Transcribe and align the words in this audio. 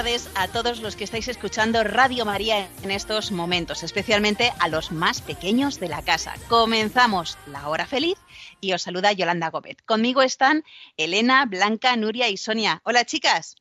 Tardes 0.00 0.30
a 0.34 0.48
todos 0.48 0.80
los 0.80 0.96
que 0.96 1.04
estáis 1.04 1.28
escuchando 1.28 1.84
Radio 1.84 2.24
María 2.24 2.70
en 2.82 2.90
estos 2.90 3.32
momentos, 3.32 3.82
especialmente 3.82 4.50
a 4.58 4.68
los 4.68 4.92
más 4.92 5.20
pequeños 5.20 5.78
de 5.78 5.88
la 5.88 6.00
casa. 6.00 6.32
Comenzamos 6.48 7.36
la 7.46 7.68
hora 7.68 7.86
feliz 7.86 8.16
y 8.62 8.72
os 8.72 8.80
saluda 8.80 9.12
Yolanda 9.12 9.50
Gómez. 9.50 9.76
Conmigo 9.84 10.22
están 10.22 10.64
Elena, 10.96 11.44
Blanca, 11.44 11.96
Nuria 11.96 12.30
y 12.30 12.38
Sonia. 12.38 12.80
Hola 12.84 13.04
chicas. 13.04 13.56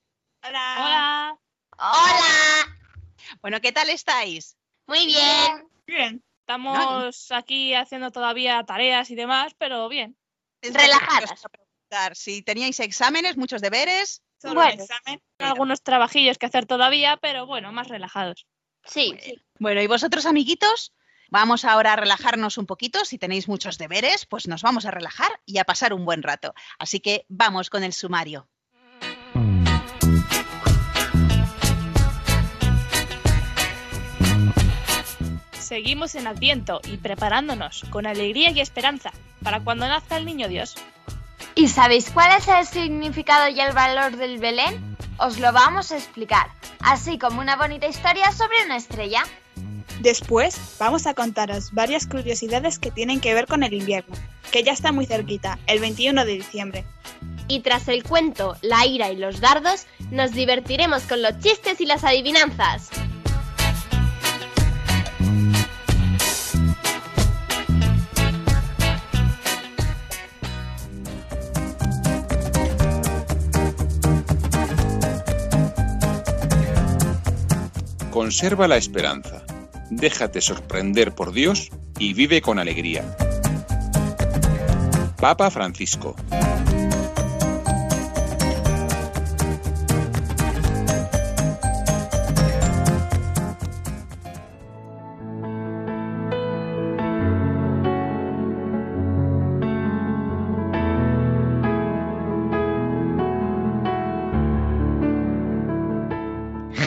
Hola. 0.48 1.38
Hola. 1.78 2.78
Bueno, 3.42 3.60
¿qué 3.60 3.74
tal 3.74 3.90
estáis? 3.90 4.56
Muy 4.88 5.08
bien. 5.08 5.68
Bien. 5.88 6.24
Estamos 6.40 7.34
aquí 7.34 7.74
haciendo 7.74 8.12
todavía 8.12 8.64
tareas 8.64 9.12
y 9.12 9.16
demás, 9.16 9.56
pero 9.58 9.90
bien. 9.90 10.16
Relajadas. 10.62 11.44
Si 12.14 12.44
teníais 12.44 12.80
exámenes, 12.80 13.36
muchos 13.36 13.62
deberes. 13.62 14.24
Solo 14.42 14.56
Bueno. 14.56 14.74
un 14.74 14.82
examen, 14.82 15.22
algunos 15.40 15.84
trabajillos 15.84 16.38
que 16.38 16.46
hacer 16.46 16.66
todavía, 16.66 17.18
pero 17.18 17.46
bueno, 17.46 17.72
más 17.72 17.90
relajados. 17.90 18.48
Sí. 18.86 19.14
Bueno, 19.60 19.82
¿y 19.82 19.88
vosotros, 19.88 20.26
amiguitos? 20.26 20.94
Vamos 21.30 21.66
ahora 21.66 21.94
a 21.94 21.96
relajarnos 21.98 22.58
un 22.58 22.66
poquito. 22.66 23.04
Si 23.06 23.20
tenéis 23.20 23.48
muchos 23.48 23.78
deberes, 23.78 24.26
pues 24.26 24.48
nos 24.48 24.64
vamos 24.64 24.86
a 24.86 24.92
relajar 24.92 25.30
y 25.46 25.58
a 25.60 25.66
pasar 25.66 25.94
un 25.94 26.06
buen 26.06 26.24
rato. 26.24 26.54
Así 26.80 27.02
que 27.02 27.26
vamos 27.28 27.70
con 27.70 27.84
el 27.84 27.94
sumario. 27.94 28.48
Seguimos 35.52 36.16
en 36.16 36.26
Adviento 36.26 36.82
y 36.86 36.98
preparándonos 36.98 37.84
con 37.92 38.08
alegría 38.08 38.50
y 38.50 38.60
esperanza 38.60 39.12
para 39.44 39.60
cuando 39.60 39.88
nazca 39.88 40.18
el 40.18 40.26
niño 40.26 40.48
Dios. 40.48 40.76
¿Y 41.60 41.68
sabéis 41.68 42.10
cuál 42.10 42.32
es 42.38 42.48
el 42.48 42.66
significado 42.66 43.50
y 43.50 43.60
el 43.60 43.74
valor 43.74 44.16
del 44.16 44.40
Belén? 44.40 44.96
Os 45.18 45.40
lo 45.40 45.52
vamos 45.52 45.92
a 45.92 45.98
explicar, 45.98 46.48
así 46.80 47.20
como 47.20 47.42
una 47.42 47.58
bonita 47.58 47.86
historia 47.86 48.32
sobre 48.32 48.64
una 48.64 48.78
estrella. 48.78 49.24
Después 50.00 50.58
vamos 50.80 51.06
a 51.06 51.14
contaros 51.14 51.74
varias 51.74 52.08
curiosidades 52.08 52.80
que 52.80 52.92
tienen 52.92 53.20
que 53.20 53.34
ver 53.34 53.46
con 53.46 53.64
el 53.64 53.74
invierno, 53.74 54.16
que 54.54 54.64
ya 54.64 54.72
está 54.72 54.94
muy 54.94 55.06
cerquita, 55.06 55.60
el 55.68 55.82
21 55.82 56.24
de 56.24 56.32
diciembre. 56.32 56.86
Y 57.50 57.60
tras 57.60 57.90
el 57.90 58.04
cuento, 58.04 58.56
la 58.62 58.86
ira 58.86 59.12
y 59.12 59.18
los 59.18 59.42
dardos, 59.42 59.86
nos 60.12 60.32
divertiremos 60.32 61.04
con 61.04 61.22
los 61.22 61.40
chistes 61.40 61.82
y 61.82 61.86
las 61.86 62.06
adivinanzas. 62.06 62.90
Conserva 78.20 78.68
la 78.68 78.76
esperanza, 78.76 79.46
déjate 79.90 80.42
sorprender 80.42 81.16
por 81.16 81.32
Dios 81.32 81.70
y 81.98 82.14
vive 82.14 82.42
con 82.42 82.60
alegría. 82.60 83.16
Papa 85.22 85.50
Francisco. 85.50 86.18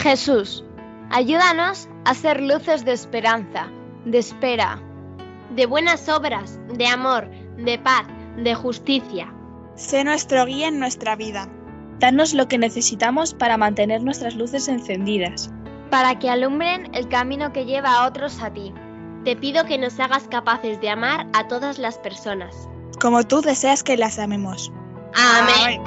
Jesús, 0.02 0.62
ayúdanos 1.12 1.88
a 2.04 2.14
ser 2.14 2.40
luces 2.40 2.84
de 2.84 2.92
esperanza, 2.92 3.68
de 4.04 4.18
espera, 4.18 4.80
de 5.54 5.66
buenas 5.66 6.08
obras, 6.08 6.58
de 6.74 6.86
amor, 6.86 7.28
de 7.56 7.78
paz, 7.78 8.06
de 8.36 8.54
justicia. 8.54 9.32
Sé 9.76 10.02
nuestro 10.04 10.44
guía 10.46 10.68
en 10.68 10.78
nuestra 10.80 11.14
vida. 11.14 11.48
Danos 11.98 12.34
lo 12.34 12.48
que 12.48 12.58
necesitamos 12.58 13.34
para 13.34 13.56
mantener 13.56 14.02
nuestras 14.02 14.34
luces 14.34 14.68
encendidas. 14.68 15.52
para 15.90 16.18
que 16.18 16.30
alumbren 16.30 16.88
el 16.94 17.06
camino 17.08 17.52
que 17.52 17.66
lleva 17.66 17.96
a 17.96 18.06
otros 18.08 18.40
a 18.42 18.50
ti. 18.50 18.72
Te 19.26 19.36
pido 19.36 19.66
que 19.66 19.76
nos 19.76 20.00
hagas 20.00 20.26
capaces 20.26 20.80
de 20.80 20.88
amar 20.88 21.26
a 21.34 21.48
todas 21.48 21.78
las 21.78 21.98
personas. 21.98 22.66
Como 22.98 23.22
tú 23.24 23.42
deseas 23.42 23.82
que 23.82 23.98
las 23.98 24.18
amemos. 24.18 24.72
Amén. 25.14 25.82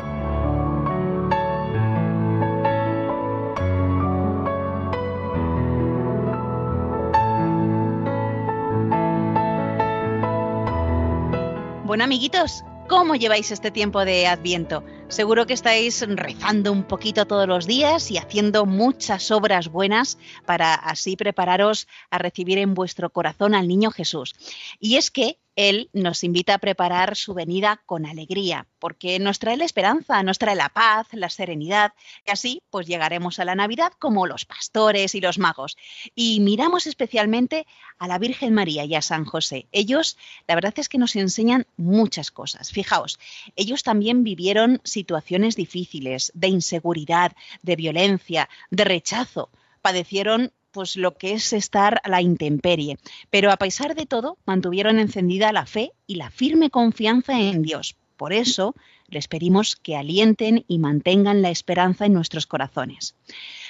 Amiguitos, 12.01 12.63
¿cómo 12.89 13.15
lleváis 13.15 13.51
este 13.51 13.71
tiempo 13.71 14.03
de 14.03 14.27
Adviento? 14.27 14.83
Seguro 15.07 15.45
que 15.45 15.53
estáis 15.53 16.05
rezando 16.07 16.71
un 16.71 16.83
poquito 16.83 17.25
todos 17.25 17.47
los 17.47 17.67
días 17.67 18.11
y 18.11 18.17
haciendo 18.17 18.65
muchas 18.65 19.31
obras 19.31 19.69
buenas 19.69 20.17
para 20.45 20.73
así 20.73 21.15
prepararos 21.15 21.87
a 22.09 22.17
recibir 22.17 22.57
en 22.57 22.73
vuestro 22.73 23.09
corazón 23.09 23.55
al 23.55 23.67
niño 23.67 23.91
Jesús. 23.91 24.33
Y 24.79 24.97
es 24.97 25.09
que 25.09 25.39
Él 25.55 25.89
nos 25.93 26.23
invita 26.23 26.55
a 26.55 26.59
preparar 26.59 27.15
su 27.15 27.33
venida 27.33 27.81
con 27.85 28.05
alegría, 28.05 28.67
porque 28.79 29.19
nos 29.19 29.39
trae 29.39 29.57
la 29.57 29.65
esperanza, 29.65 30.21
nos 30.23 30.37
trae 30.37 30.55
la 30.55 30.69
paz, 30.69 31.07
la 31.11 31.29
serenidad, 31.29 31.93
y 32.25 32.31
así 32.31 32.61
pues 32.69 32.87
llegaremos 32.87 33.39
a 33.39 33.45
la 33.45 33.55
Navidad 33.55 33.93
como 33.99 34.27
los 34.27 34.45
pastores 34.45 35.15
y 35.15 35.21
los 35.21 35.39
magos. 35.39 35.77
Y 36.13 36.39
miramos 36.39 36.87
especialmente 36.87 37.65
a 37.97 38.07
la 38.07 38.17
Virgen 38.17 38.53
María 38.53 38.85
y 38.85 38.95
a 38.95 39.01
San 39.01 39.25
José. 39.25 39.67
Ellos, 39.71 40.17
la 40.47 40.55
verdad 40.55 40.73
es 40.77 40.89
que 40.89 40.97
nos 40.97 41.15
enseñan 41.15 41.65
muchas 41.77 42.31
cosas. 42.31 42.71
Fijaos, 42.71 43.19
ellos 43.55 43.83
también 43.83 44.23
vivieron 44.23 44.81
situaciones 44.83 45.55
difíciles, 45.55 46.31
de 46.35 46.47
inseguridad, 46.47 47.35
de 47.61 47.75
violencia, 47.75 48.49
de 48.69 48.83
rechazo. 48.83 49.49
Padecieron 49.81 50.51
pues 50.75 50.97
lo 50.97 51.15
que 51.15 51.31
es 51.31 51.53
estar 51.53 52.01
a 52.03 52.09
la 52.09 52.21
intemperie, 52.21 52.97
pero 53.29 53.49
a 53.49 53.55
pesar 53.55 53.95
de 53.95 54.05
todo 54.05 54.37
mantuvieron 54.45 54.99
encendida 54.99 55.53
la 55.53 55.65
fe 55.65 55.93
y 56.05 56.15
la 56.15 56.29
firme 56.29 56.69
confianza 56.69 57.39
en 57.39 57.61
Dios. 57.61 57.95
Por 58.17 58.33
eso 58.33 58.75
les 59.07 59.29
pedimos 59.29 59.77
que 59.77 59.95
alienten 59.95 60.65
y 60.67 60.79
mantengan 60.79 61.41
la 61.41 61.49
esperanza 61.49 62.05
en 62.05 62.13
nuestros 62.13 62.45
corazones. 62.45 63.15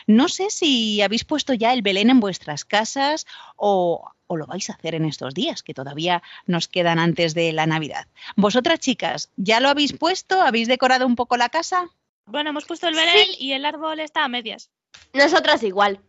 No 0.08 0.30
sé 0.30 0.50
si 0.50 1.00
habéis 1.04 1.26
puesto 1.26 1.54
ya 1.54 1.74
el 1.74 1.84
Belén 1.84 2.10
en 2.10 2.20
vuestras 2.20 2.66
casas 2.66 3.28
o, 3.56 4.10
o 4.26 4.36
lo 4.36 4.48
vais 4.48 4.68
a 4.72 4.74
hacer 4.74 4.96
en 4.96 5.06
estos 5.06 5.36
días, 5.36 5.62
que 5.62 5.76
todavía 5.76 6.24
nos 6.48 6.68
quedan 6.68 6.98
antes 6.98 7.36
de 7.36 7.54
la 7.54 7.68
Navidad. 7.68 8.08
Vosotras, 8.36 8.80
chicas, 8.80 9.30
¿ya 9.36 9.60
lo 9.60 9.70
habéis 9.70 9.94
puesto? 9.94 10.42
¿Habéis 10.42 10.68
decorado 10.68 11.06
un 11.06 11.16
poco 11.16 11.38
la 11.38 11.50
casa? 11.50 11.88
Bueno, 12.26 12.50
hemos 12.50 12.66
puesto 12.66 12.88
el 12.88 12.96
Belén 12.96 13.28
y 13.38 13.52
el 13.52 13.64
árbol 13.64 14.00
está 14.00 14.24
a 14.24 14.28
medias. 14.28 14.72
Nosotras 15.14 15.62
igual. 15.62 16.00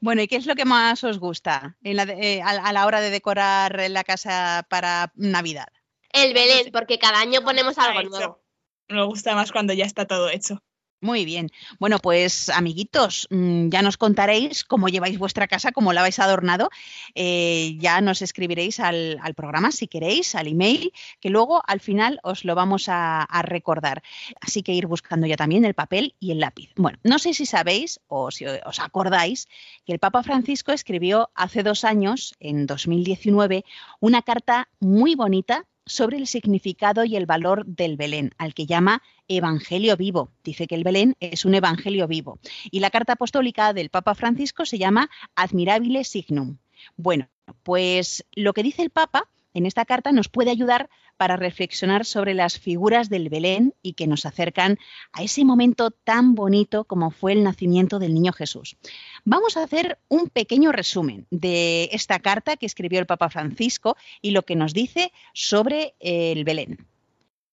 Bueno, 0.00 0.22
¿y 0.22 0.28
qué 0.28 0.36
es 0.36 0.46
lo 0.46 0.54
que 0.54 0.64
más 0.64 1.02
os 1.04 1.18
gusta 1.18 1.76
en 1.82 1.96
la 1.96 2.06
de- 2.06 2.34
eh, 2.36 2.42
a, 2.42 2.50
a 2.50 2.72
la 2.72 2.86
hora 2.86 3.00
de 3.00 3.10
decorar 3.10 3.80
la 3.90 4.04
casa 4.04 4.66
para 4.68 5.12
Navidad? 5.14 5.68
El 6.10 6.32
Belén, 6.34 6.70
porque 6.72 6.98
cada 6.98 7.20
año 7.20 7.42
ponemos 7.42 7.76
algo 7.78 8.00
hecho. 8.00 8.10
nuevo. 8.10 8.44
Me 8.88 9.04
gusta 9.04 9.34
más 9.34 9.50
cuando 9.50 9.72
ya 9.72 9.84
está 9.84 10.06
todo 10.06 10.28
hecho. 10.30 10.62
Muy 11.04 11.26
bien. 11.26 11.50
Bueno, 11.78 11.98
pues 11.98 12.48
amiguitos, 12.48 13.28
mm, 13.28 13.68
ya 13.68 13.82
nos 13.82 13.98
contaréis 13.98 14.64
cómo 14.64 14.88
lleváis 14.88 15.18
vuestra 15.18 15.46
casa, 15.46 15.70
cómo 15.70 15.92
la 15.92 16.00
habéis 16.00 16.18
adornado. 16.18 16.70
Eh, 17.14 17.76
ya 17.78 18.00
nos 18.00 18.22
escribiréis 18.22 18.80
al, 18.80 19.18
al 19.20 19.34
programa 19.34 19.70
si 19.70 19.86
queréis, 19.86 20.34
al 20.34 20.46
email, 20.46 20.94
que 21.20 21.28
luego 21.28 21.62
al 21.66 21.80
final 21.80 22.20
os 22.22 22.46
lo 22.46 22.54
vamos 22.54 22.88
a, 22.88 23.20
a 23.20 23.42
recordar. 23.42 24.02
Así 24.40 24.62
que 24.62 24.72
ir 24.72 24.86
buscando 24.86 25.26
ya 25.26 25.36
también 25.36 25.66
el 25.66 25.74
papel 25.74 26.14
y 26.20 26.30
el 26.30 26.40
lápiz. 26.40 26.70
Bueno, 26.74 26.98
no 27.02 27.18
sé 27.18 27.34
si 27.34 27.44
sabéis 27.44 28.00
o 28.08 28.30
si 28.30 28.46
os 28.46 28.80
acordáis 28.80 29.46
que 29.84 29.92
el 29.92 29.98
Papa 29.98 30.22
Francisco 30.22 30.72
escribió 30.72 31.28
hace 31.34 31.62
dos 31.62 31.84
años, 31.84 32.34
en 32.40 32.64
2019, 32.64 33.66
una 34.00 34.22
carta 34.22 34.70
muy 34.80 35.16
bonita 35.16 35.66
sobre 35.86 36.16
el 36.16 36.26
significado 36.26 37.04
y 37.04 37.16
el 37.16 37.26
valor 37.26 37.66
del 37.66 37.96
Belén, 37.96 38.32
al 38.38 38.54
que 38.54 38.66
llama 38.66 39.02
Evangelio 39.28 39.96
vivo. 39.96 40.30
Dice 40.42 40.66
que 40.66 40.74
el 40.74 40.84
Belén 40.84 41.16
es 41.20 41.44
un 41.44 41.54
Evangelio 41.54 42.08
vivo. 42.08 42.38
Y 42.70 42.80
la 42.80 42.90
carta 42.90 43.14
apostólica 43.14 43.72
del 43.72 43.90
Papa 43.90 44.14
Francisco 44.14 44.64
se 44.64 44.78
llama 44.78 45.10
Admirabile 45.34 46.04
Signum. 46.04 46.58
Bueno, 46.96 47.28
pues 47.62 48.24
lo 48.34 48.52
que 48.52 48.62
dice 48.62 48.82
el 48.82 48.90
Papa 48.90 49.28
en 49.54 49.66
esta 49.66 49.84
carta 49.84 50.12
nos 50.12 50.28
puede 50.28 50.50
ayudar 50.50 50.90
para 51.16 51.36
reflexionar 51.36 52.04
sobre 52.04 52.34
las 52.34 52.58
figuras 52.58 53.08
del 53.08 53.28
Belén 53.28 53.74
y 53.82 53.94
que 53.94 54.06
nos 54.06 54.26
acercan 54.26 54.78
a 55.12 55.22
ese 55.22 55.44
momento 55.44 55.90
tan 55.90 56.34
bonito 56.34 56.84
como 56.84 57.10
fue 57.10 57.32
el 57.32 57.44
nacimiento 57.44 57.98
del 57.98 58.14
niño 58.14 58.32
Jesús. 58.32 58.76
Vamos 59.24 59.56
a 59.56 59.62
hacer 59.62 59.98
un 60.08 60.28
pequeño 60.28 60.72
resumen 60.72 61.26
de 61.30 61.88
esta 61.92 62.18
carta 62.18 62.56
que 62.56 62.66
escribió 62.66 62.98
el 62.98 63.06
Papa 63.06 63.30
Francisco 63.30 63.96
y 64.20 64.32
lo 64.32 64.42
que 64.42 64.56
nos 64.56 64.74
dice 64.74 65.12
sobre 65.32 65.94
el 66.00 66.44
Belén. 66.44 66.86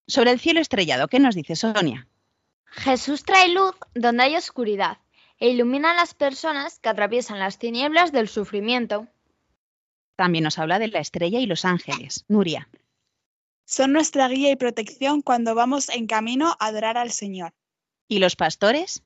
Sobre 0.07 0.31
el 0.31 0.39
cielo 0.39 0.59
estrellado, 0.59 1.07
¿qué 1.07 1.19
nos 1.19 1.35
dice 1.35 1.55
Sonia? 1.55 2.07
Jesús 2.65 3.23
trae 3.23 3.49
luz 3.49 3.75
donde 3.93 4.23
hay 4.23 4.35
oscuridad 4.35 4.97
e 5.39 5.49
ilumina 5.49 5.91
a 5.91 5.95
las 5.95 6.13
personas 6.13 6.79
que 6.79 6.89
atraviesan 6.89 7.39
las 7.39 7.57
tinieblas 7.57 8.11
del 8.11 8.27
sufrimiento. 8.27 9.07
También 10.15 10.43
nos 10.43 10.59
habla 10.59 10.79
de 10.79 10.87
la 10.87 10.99
estrella 10.99 11.39
y 11.39 11.45
los 11.45 11.65
ángeles. 11.65 12.25
Nuria. 12.27 12.69
Son 13.65 13.93
nuestra 13.93 14.27
guía 14.27 14.51
y 14.51 14.55
protección 14.55 15.21
cuando 15.21 15.55
vamos 15.55 15.89
en 15.89 16.07
camino 16.07 16.55
a 16.59 16.67
adorar 16.67 16.97
al 16.97 17.11
Señor. 17.11 17.53
¿Y 18.07 18.19
los 18.19 18.35
pastores? 18.35 19.03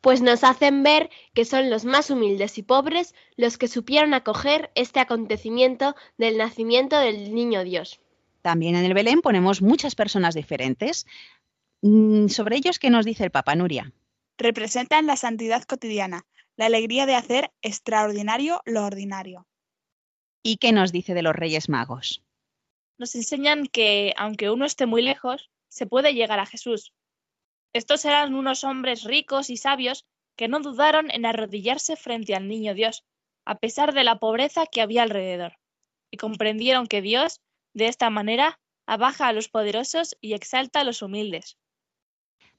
Pues 0.00 0.22
nos 0.22 0.44
hacen 0.44 0.82
ver 0.82 1.10
que 1.34 1.44
son 1.44 1.68
los 1.68 1.84
más 1.84 2.10
humildes 2.10 2.58
y 2.58 2.62
pobres 2.62 3.14
los 3.36 3.58
que 3.58 3.68
supieron 3.68 4.14
acoger 4.14 4.70
este 4.74 5.00
acontecimiento 5.00 5.94
del 6.16 6.38
nacimiento 6.38 6.98
del 6.98 7.34
niño 7.34 7.64
Dios. 7.64 8.00
También 8.42 8.76
en 8.76 8.84
el 8.84 8.94
Belén 8.94 9.20
ponemos 9.20 9.60
muchas 9.60 9.94
personas 9.94 10.34
diferentes. 10.34 11.06
Mm, 11.82 12.28
Sobre 12.28 12.56
ellos, 12.56 12.78
¿qué 12.78 12.90
nos 12.90 13.04
dice 13.04 13.24
el 13.24 13.30
Papa 13.30 13.54
Nuria? 13.56 13.92
Representan 14.38 15.06
la 15.06 15.16
santidad 15.16 15.64
cotidiana, 15.64 16.24
la 16.56 16.66
alegría 16.66 17.06
de 17.06 17.16
hacer 17.16 17.50
extraordinario 17.60 18.62
lo 18.64 18.84
ordinario. 18.84 19.46
¿Y 20.46 20.58
qué 20.58 20.70
nos 20.70 20.92
dice 20.92 21.12
de 21.12 21.22
los 21.22 21.34
Reyes 21.34 21.68
Magos? 21.68 22.22
Nos 22.98 23.16
enseñan 23.16 23.66
que, 23.66 24.14
aunque 24.16 24.48
uno 24.48 24.64
esté 24.64 24.86
muy 24.86 25.02
lejos, 25.02 25.50
se 25.66 25.86
puede 25.86 26.14
llegar 26.14 26.38
a 26.38 26.46
Jesús. 26.46 26.92
Estos 27.72 28.04
eran 28.04 28.32
unos 28.32 28.62
hombres 28.62 29.02
ricos 29.02 29.50
y 29.50 29.56
sabios 29.56 30.06
que 30.36 30.46
no 30.46 30.60
dudaron 30.60 31.10
en 31.10 31.26
arrodillarse 31.26 31.96
frente 31.96 32.36
al 32.36 32.46
niño 32.46 32.74
Dios, 32.74 33.04
a 33.44 33.58
pesar 33.58 33.92
de 33.92 34.04
la 34.04 34.20
pobreza 34.20 34.66
que 34.70 34.82
había 34.82 35.02
alrededor, 35.02 35.58
y 36.12 36.16
comprendieron 36.16 36.86
que 36.86 37.02
Dios, 37.02 37.40
de 37.74 37.88
esta 37.88 38.08
manera, 38.10 38.60
abaja 38.86 39.26
a 39.26 39.32
los 39.32 39.48
poderosos 39.48 40.16
y 40.20 40.34
exalta 40.34 40.78
a 40.78 40.84
los 40.84 41.02
humildes. 41.02 41.58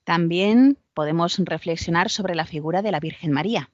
También 0.03 0.77
podemos 0.93 1.39
reflexionar 1.39 2.09
sobre 2.09 2.35
la 2.35 2.45
figura 2.45 2.81
de 2.81 2.91
la 2.91 2.99
Virgen 2.99 3.31
María. 3.31 3.71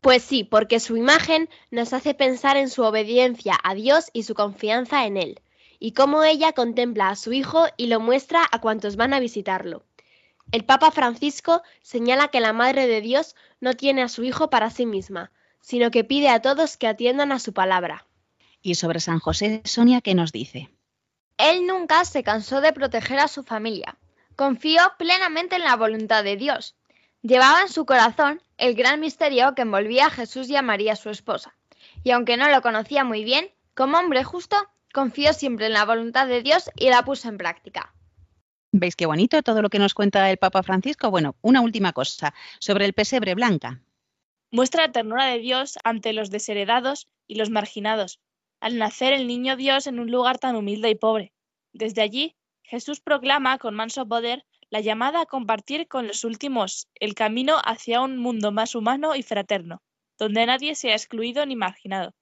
Pues 0.00 0.22
sí, 0.22 0.44
porque 0.44 0.78
su 0.78 0.96
imagen 0.96 1.48
nos 1.70 1.92
hace 1.92 2.14
pensar 2.14 2.56
en 2.56 2.70
su 2.70 2.82
obediencia 2.82 3.58
a 3.62 3.74
Dios 3.74 4.10
y 4.12 4.22
su 4.22 4.34
confianza 4.34 5.06
en 5.06 5.16
Él, 5.16 5.40
y 5.80 5.92
cómo 5.92 6.22
ella 6.22 6.52
contempla 6.52 7.08
a 7.08 7.16
su 7.16 7.32
Hijo 7.32 7.66
y 7.76 7.88
lo 7.88 7.98
muestra 7.98 8.46
a 8.50 8.60
cuantos 8.60 8.96
van 8.96 9.12
a 9.12 9.20
visitarlo. 9.20 9.84
El 10.52 10.64
Papa 10.64 10.90
Francisco 10.90 11.62
señala 11.82 12.28
que 12.28 12.40
la 12.40 12.52
Madre 12.52 12.86
de 12.86 13.00
Dios 13.00 13.34
no 13.60 13.74
tiene 13.74 14.02
a 14.02 14.08
su 14.08 14.22
Hijo 14.22 14.50
para 14.50 14.70
sí 14.70 14.86
misma, 14.86 15.32
sino 15.60 15.90
que 15.90 16.04
pide 16.04 16.28
a 16.28 16.40
todos 16.40 16.76
que 16.76 16.86
atiendan 16.86 17.32
a 17.32 17.38
su 17.38 17.52
palabra. 17.52 18.06
Y 18.62 18.76
sobre 18.76 19.00
San 19.00 19.18
José, 19.18 19.62
Sonia, 19.64 20.00
¿qué 20.00 20.14
nos 20.14 20.32
dice? 20.32 20.70
Él 21.36 21.66
nunca 21.66 22.04
se 22.04 22.22
cansó 22.22 22.60
de 22.60 22.72
proteger 22.72 23.18
a 23.18 23.28
su 23.28 23.42
familia. 23.42 23.96
Confió 24.36 24.80
plenamente 24.98 25.56
en 25.56 25.64
la 25.64 25.76
voluntad 25.76 26.24
de 26.24 26.36
Dios. 26.36 26.76
Llevaba 27.22 27.62
en 27.62 27.68
su 27.68 27.84
corazón 27.84 28.40
el 28.58 28.74
gran 28.74 29.00
misterio 29.00 29.54
que 29.54 29.62
envolvía 29.62 30.06
a 30.06 30.10
Jesús 30.10 30.50
y 30.50 30.56
a 30.56 30.62
María 30.62 30.96
su 30.96 31.10
esposa. 31.10 31.54
Y 32.04 32.10
aunque 32.10 32.36
no 32.36 32.48
lo 32.48 32.60
conocía 32.60 33.04
muy 33.04 33.24
bien, 33.24 33.48
como 33.74 33.98
hombre 33.98 34.24
justo, 34.24 34.56
confió 34.92 35.32
siempre 35.32 35.66
en 35.66 35.72
la 35.72 35.84
voluntad 35.84 36.26
de 36.26 36.42
Dios 36.42 36.70
y 36.76 36.90
la 36.90 37.04
puso 37.04 37.28
en 37.28 37.38
práctica. 37.38 37.94
¿Veis 38.72 38.96
qué 38.96 39.06
bonito 39.06 39.42
todo 39.42 39.62
lo 39.62 39.70
que 39.70 39.78
nos 39.78 39.94
cuenta 39.94 40.30
el 40.30 40.36
Papa 40.36 40.62
Francisco? 40.62 41.10
Bueno, 41.10 41.36
una 41.40 41.62
última 41.62 41.92
cosa 41.92 42.34
sobre 42.58 42.84
el 42.84 42.92
pesebre 42.92 43.34
blanca. 43.34 43.80
Muestra 44.50 44.86
la 44.86 44.92
ternura 44.92 45.26
de 45.26 45.38
Dios 45.38 45.78
ante 45.84 46.12
los 46.12 46.30
desheredados 46.30 47.08
y 47.26 47.36
los 47.36 47.50
marginados, 47.50 48.20
al 48.60 48.78
nacer 48.78 49.12
el 49.12 49.26
niño 49.26 49.56
Dios 49.56 49.86
en 49.86 50.00
un 50.00 50.10
lugar 50.10 50.38
tan 50.38 50.56
humilde 50.56 50.90
y 50.90 50.94
pobre. 50.94 51.32
Desde 51.72 52.02
allí, 52.02 52.34
Jesús 52.62 53.00
proclama 53.00 53.58
con 53.58 53.74
manso 53.74 54.06
poder 54.06 54.44
la 54.70 54.80
llamada 54.80 55.22
a 55.22 55.26
compartir 55.26 55.88
con 55.88 56.06
los 56.06 56.24
últimos 56.24 56.88
el 56.94 57.14
camino 57.14 57.56
hacia 57.64 58.00
un 58.00 58.18
mundo 58.18 58.52
más 58.52 58.74
humano 58.74 59.14
y 59.16 59.22
fraterno, 59.22 59.82
donde 60.18 60.46
nadie 60.46 60.74
sea 60.74 60.92
excluido 60.92 61.46
ni 61.46 61.56
marginado. 61.56 62.14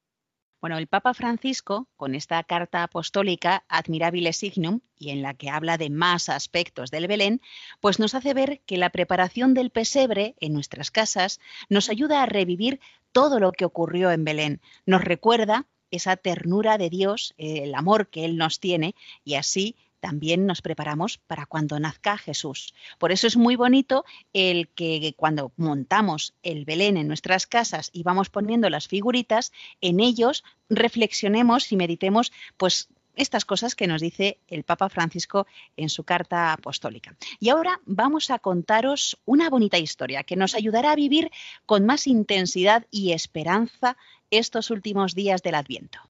Bueno, 0.60 0.78
el 0.78 0.86
Papa 0.86 1.12
Francisco, 1.12 1.86
con 1.96 2.14
esta 2.14 2.42
carta 2.42 2.82
apostólica 2.82 3.64
Admirabile 3.68 4.32
Signum, 4.32 4.80
y 4.96 5.10
en 5.10 5.22
la 5.22 5.34
que 5.34 5.50
habla 5.50 5.76
de 5.76 5.90
más 5.90 6.28
aspectos 6.28 6.90
del 6.90 7.06
Belén, 7.06 7.40
pues 7.80 7.98
nos 7.98 8.14
hace 8.14 8.32
ver 8.32 8.60
que 8.64 8.78
la 8.78 8.90
preparación 8.90 9.52
del 9.52 9.70
pesebre 9.70 10.34
en 10.40 10.54
nuestras 10.54 10.90
casas 10.90 11.40
nos 11.68 11.90
ayuda 11.90 12.22
a 12.22 12.26
revivir 12.26 12.80
todo 13.12 13.38
lo 13.38 13.52
que 13.52 13.66
ocurrió 13.66 14.10
en 14.10 14.24
Belén. 14.24 14.60
Nos 14.86 15.04
recuerda 15.04 15.66
esa 15.90 16.16
ternura 16.16 16.78
de 16.78 16.90
Dios, 16.90 17.34
el 17.36 17.74
amor 17.74 18.08
que 18.08 18.24
Él 18.24 18.36
nos 18.36 18.58
tiene, 18.58 18.94
y 19.24 19.34
así 19.34 19.76
también 20.00 20.46
nos 20.46 20.62
preparamos 20.62 21.18
para 21.18 21.46
cuando 21.46 21.78
nazca 21.80 22.18
Jesús. 22.18 22.74
Por 22.98 23.12
eso 23.12 23.26
es 23.26 23.36
muy 23.36 23.56
bonito 23.56 24.04
el 24.32 24.68
que 24.68 25.14
cuando 25.16 25.52
montamos 25.56 26.34
el 26.42 26.64
Belén 26.64 26.96
en 26.96 27.08
nuestras 27.08 27.46
casas 27.46 27.90
y 27.92 28.02
vamos 28.02 28.30
poniendo 28.30 28.70
las 28.70 28.88
figuritas, 28.88 29.52
en 29.80 30.00
ellos 30.00 30.44
reflexionemos 30.68 31.72
y 31.72 31.76
meditemos 31.76 32.32
pues 32.56 32.88
estas 33.16 33.44
cosas 33.44 33.74
que 33.74 33.86
nos 33.86 34.00
dice 34.00 34.38
el 34.46 34.62
Papa 34.62 34.88
Francisco 34.88 35.46
en 35.76 35.88
su 35.88 36.04
carta 36.04 36.52
apostólica. 36.52 37.16
Y 37.40 37.48
ahora 37.48 37.80
vamos 37.86 38.30
a 38.30 38.38
contaros 38.38 39.18
una 39.24 39.50
bonita 39.50 39.78
historia 39.78 40.22
que 40.22 40.36
nos 40.36 40.54
ayudará 40.54 40.92
a 40.92 40.96
vivir 40.96 41.30
con 41.64 41.86
más 41.86 42.06
intensidad 42.06 42.86
y 42.90 43.12
esperanza 43.12 43.96
estos 44.30 44.70
últimos 44.70 45.14
días 45.14 45.42
del 45.42 45.54
Adviento. 45.54 46.00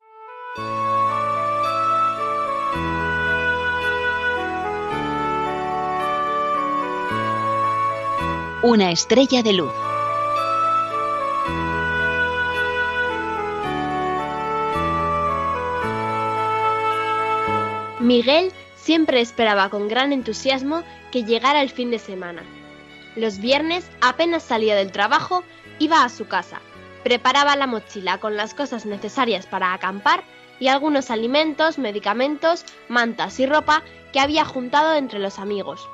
Una 8.68 8.90
estrella 8.90 9.44
de 9.44 9.52
luz. 9.52 9.72
Miguel 18.00 18.52
siempre 18.74 19.20
esperaba 19.20 19.68
con 19.68 19.86
gran 19.86 20.12
entusiasmo 20.12 20.82
que 21.12 21.22
llegara 21.22 21.62
el 21.62 21.70
fin 21.70 21.92
de 21.92 22.00
semana. 22.00 22.42
Los 23.14 23.38
viernes, 23.38 23.88
apenas 24.00 24.42
salía 24.42 24.74
del 24.74 24.90
trabajo, 24.90 25.44
iba 25.78 26.02
a 26.02 26.08
su 26.08 26.26
casa, 26.26 26.60
preparaba 27.04 27.54
la 27.54 27.68
mochila 27.68 28.18
con 28.18 28.36
las 28.36 28.52
cosas 28.52 28.84
necesarias 28.84 29.46
para 29.46 29.74
acampar 29.74 30.24
y 30.58 30.66
algunos 30.66 31.12
alimentos, 31.12 31.78
medicamentos, 31.78 32.64
mantas 32.88 33.38
y 33.38 33.46
ropa 33.46 33.84
que 34.12 34.18
había 34.18 34.44
juntado 34.44 34.94
entre 34.94 35.20
los 35.20 35.38
amigos. 35.38 35.88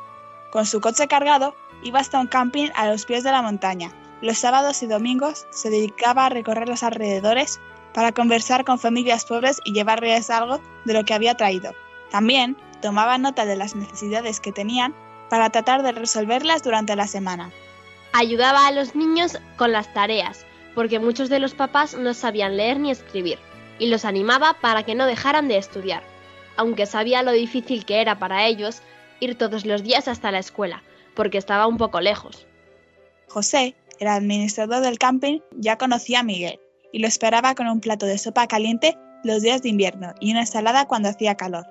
Con 0.50 0.64
su 0.64 0.80
coche 0.80 1.06
cargado, 1.06 1.54
iba 1.82 2.00
hasta 2.00 2.20
un 2.20 2.26
camping 2.26 2.68
a 2.74 2.88
los 2.88 3.04
pies 3.04 3.24
de 3.24 3.32
la 3.32 3.42
montaña. 3.42 3.92
Los 4.20 4.38
sábados 4.38 4.82
y 4.82 4.86
domingos 4.86 5.46
se 5.50 5.70
dedicaba 5.70 6.26
a 6.26 6.28
recorrer 6.28 6.68
los 6.68 6.82
alrededores 6.82 7.60
para 7.92 8.12
conversar 8.12 8.64
con 8.64 8.78
familias 8.78 9.24
pobres 9.24 9.60
y 9.64 9.72
llevarles 9.72 10.30
algo 10.30 10.60
de 10.84 10.94
lo 10.94 11.04
que 11.04 11.14
había 11.14 11.36
traído. 11.36 11.74
También 12.10 12.56
tomaba 12.80 13.18
nota 13.18 13.44
de 13.44 13.56
las 13.56 13.74
necesidades 13.74 14.40
que 14.40 14.52
tenían 14.52 14.94
para 15.28 15.50
tratar 15.50 15.82
de 15.82 15.92
resolverlas 15.92 16.62
durante 16.62 16.94
la 16.96 17.06
semana. 17.06 17.50
Ayudaba 18.12 18.66
a 18.66 18.72
los 18.72 18.94
niños 18.94 19.38
con 19.56 19.72
las 19.72 19.92
tareas, 19.94 20.46
porque 20.74 20.98
muchos 20.98 21.28
de 21.28 21.38
los 21.38 21.54
papás 21.54 21.94
no 21.94 22.12
sabían 22.14 22.56
leer 22.56 22.78
ni 22.78 22.90
escribir, 22.90 23.38
y 23.78 23.86
los 23.86 24.04
animaba 24.04 24.54
para 24.60 24.82
que 24.82 24.94
no 24.94 25.06
dejaran 25.06 25.48
de 25.48 25.56
estudiar, 25.56 26.02
aunque 26.56 26.86
sabía 26.86 27.22
lo 27.22 27.32
difícil 27.32 27.84
que 27.84 28.00
era 28.00 28.18
para 28.18 28.46
ellos 28.46 28.82
ir 29.20 29.38
todos 29.38 29.64
los 29.64 29.82
días 29.82 30.08
hasta 30.08 30.30
la 30.30 30.38
escuela, 30.38 30.82
porque 31.14 31.38
estaba 31.38 31.66
un 31.66 31.76
poco 31.76 32.00
lejos. 32.00 32.47
José, 33.28 33.75
el 33.99 34.09
administrador 34.09 34.83
del 34.83 34.99
camping, 34.99 35.40
ya 35.57 35.78
conocía 35.78 36.21
a 36.21 36.25
Miguel 36.25 36.61
y 36.92 36.99
lo 36.99 37.09
esperaba 37.09 37.54
con 37.54 37.66
un 37.69 37.81
plato 37.81 38.07
de 38.07 38.19
sopa 38.19 38.47
caliente 38.47 38.99
los 39.25 39.42
días 39.42 39.62
de 39.62 39.69
invierno 39.69 40.14
y 40.21 40.33
una 40.33 40.40
ensalada 40.40 40.87
cuando 40.87 41.09
hacía 41.09 41.37
calor. 41.37 41.66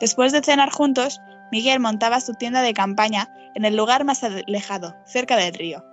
Después 0.00 0.32
de 0.32 0.42
cenar 0.42 0.70
juntos, 0.70 1.20
Miguel 1.52 1.80
montaba 1.80 2.20
su 2.20 2.34
tienda 2.34 2.62
de 2.62 2.74
campaña 2.74 3.28
en 3.54 3.64
el 3.64 3.76
lugar 3.76 4.04
más 4.04 4.24
alejado, 4.24 4.96
cerca 5.06 5.36
del 5.36 5.54
río. 5.54 5.84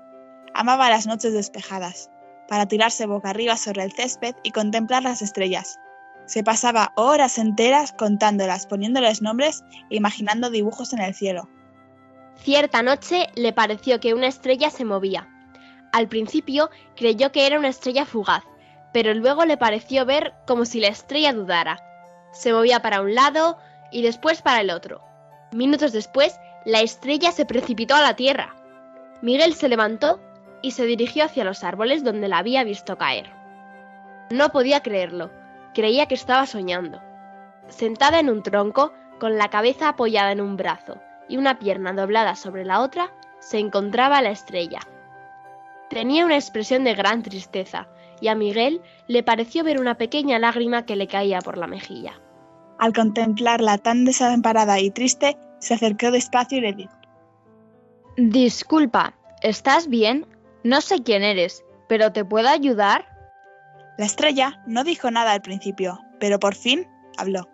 Amaba 0.53 0.89
las 0.89 1.05
noches 1.05 1.33
despejadas, 1.33 2.09
para 2.47 2.65
tirarse 2.65 3.05
boca 3.05 3.29
arriba 3.29 3.57
sobre 3.57 3.83
el 3.83 3.91
césped 3.91 4.35
y 4.41 4.51
contemplar 4.51 5.03
las 5.03 5.21
estrellas. 5.21 5.77
Se 6.25 6.43
pasaba 6.43 6.93
horas 6.95 7.37
enteras 7.37 7.91
contándolas, 7.91 8.65
poniéndoles 8.65 9.21
nombres 9.21 9.63
e 9.89 9.97
imaginando 9.97 10.49
dibujos 10.49 10.93
en 10.93 11.01
el 11.01 11.13
cielo. 11.13 11.49
Cierta 12.41 12.81
noche 12.81 13.27
le 13.35 13.51
pareció 13.51 13.99
que 13.99 14.13
una 14.13 14.27
estrella 14.27 14.69
se 14.69 14.85
movía. 14.85 15.27
Al 15.91 16.07
principio 16.07 16.69
creyó 16.95 17.33
que 17.33 17.45
era 17.45 17.59
una 17.59 17.67
estrella 17.67 18.05
fugaz, 18.05 18.43
pero 18.93 19.13
luego 19.13 19.43
le 19.43 19.57
pareció 19.57 20.05
ver 20.05 20.33
como 20.47 20.63
si 20.63 20.79
la 20.79 20.87
estrella 20.87 21.33
dudara. 21.33 21.83
Se 22.31 22.53
movía 22.53 22.81
para 22.81 23.01
un 23.01 23.13
lado 23.13 23.57
y 23.91 24.03
después 24.03 24.41
para 24.41 24.61
el 24.61 24.71
otro. 24.71 25.01
Minutos 25.51 25.91
después, 25.91 26.39
la 26.63 26.79
estrella 26.79 27.33
se 27.33 27.45
precipitó 27.45 27.95
a 27.95 28.01
la 28.01 28.15
tierra. 28.15 28.55
Miguel 29.21 29.53
se 29.53 29.67
levantó 29.67 30.21
y 30.61 30.71
se 30.71 30.85
dirigió 30.85 31.25
hacia 31.25 31.43
los 31.43 31.65
árboles 31.65 32.05
donde 32.05 32.29
la 32.29 32.37
había 32.37 32.63
visto 32.63 32.97
caer. 32.97 33.29
No 34.31 34.49
podía 34.49 34.81
creerlo, 34.81 35.29
creía 35.73 36.05
que 36.05 36.15
estaba 36.15 36.45
soñando. 36.45 37.01
Sentada 37.67 38.19
en 38.19 38.29
un 38.29 38.43
tronco, 38.43 38.93
con 39.19 39.37
la 39.37 39.49
cabeza 39.49 39.89
apoyada 39.89 40.31
en 40.31 40.39
un 40.39 40.55
brazo 40.55 41.01
y 41.29 41.37
una 41.37 41.59
pierna 41.59 41.93
doblada 41.93 42.35
sobre 42.35 42.65
la 42.65 42.81
otra, 42.81 43.13
se 43.39 43.59
encontraba 43.59 44.21
la 44.21 44.31
estrella. 44.31 44.79
Tenía 45.89 46.25
una 46.25 46.35
expresión 46.35 46.83
de 46.83 46.95
gran 46.95 47.23
tristeza, 47.23 47.87
y 48.19 48.27
a 48.27 48.35
Miguel 48.35 48.81
le 49.07 49.23
pareció 49.23 49.63
ver 49.63 49.79
una 49.79 49.95
pequeña 49.95 50.39
lágrima 50.39 50.85
que 50.85 50.97
le 50.97 51.07
caía 51.07 51.39
por 51.39 51.57
la 51.57 51.67
mejilla. 51.67 52.19
Al 52.77 52.93
contemplarla 52.93 53.77
tan 53.77 54.05
desamparada 54.05 54.79
y 54.79 54.91
triste, 54.91 55.37
se 55.59 55.75
acercó 55.75 56.11
despacio 56.11 56.57
y 56.57 56.61
le 56.61 56.73
dijo, 56.73 56.93
Disculpa, 58.17 59.13
¿estás 59.41 59.87
bien? 59.87 60.25
No 60.63 60.81
sé 60.81 61.01
quién 61.03 61.23
eres, 61.23 61.63
pero 61.87 62.11
¿te 62.11 62.25
puedo 62.25 62.49
ayudar? 62.49 63.05
La 63.97 64.05
estrella 64.05 64.61
no 64.65 64.83
dijo 64.83 65.09
nada 65.11 65.33
al 65.33 65.41
principio, 65.41 65.99
pero 66.19 66.39
por 66.39 66.55
fin 66.55 66.87
habló. 67.17 67.47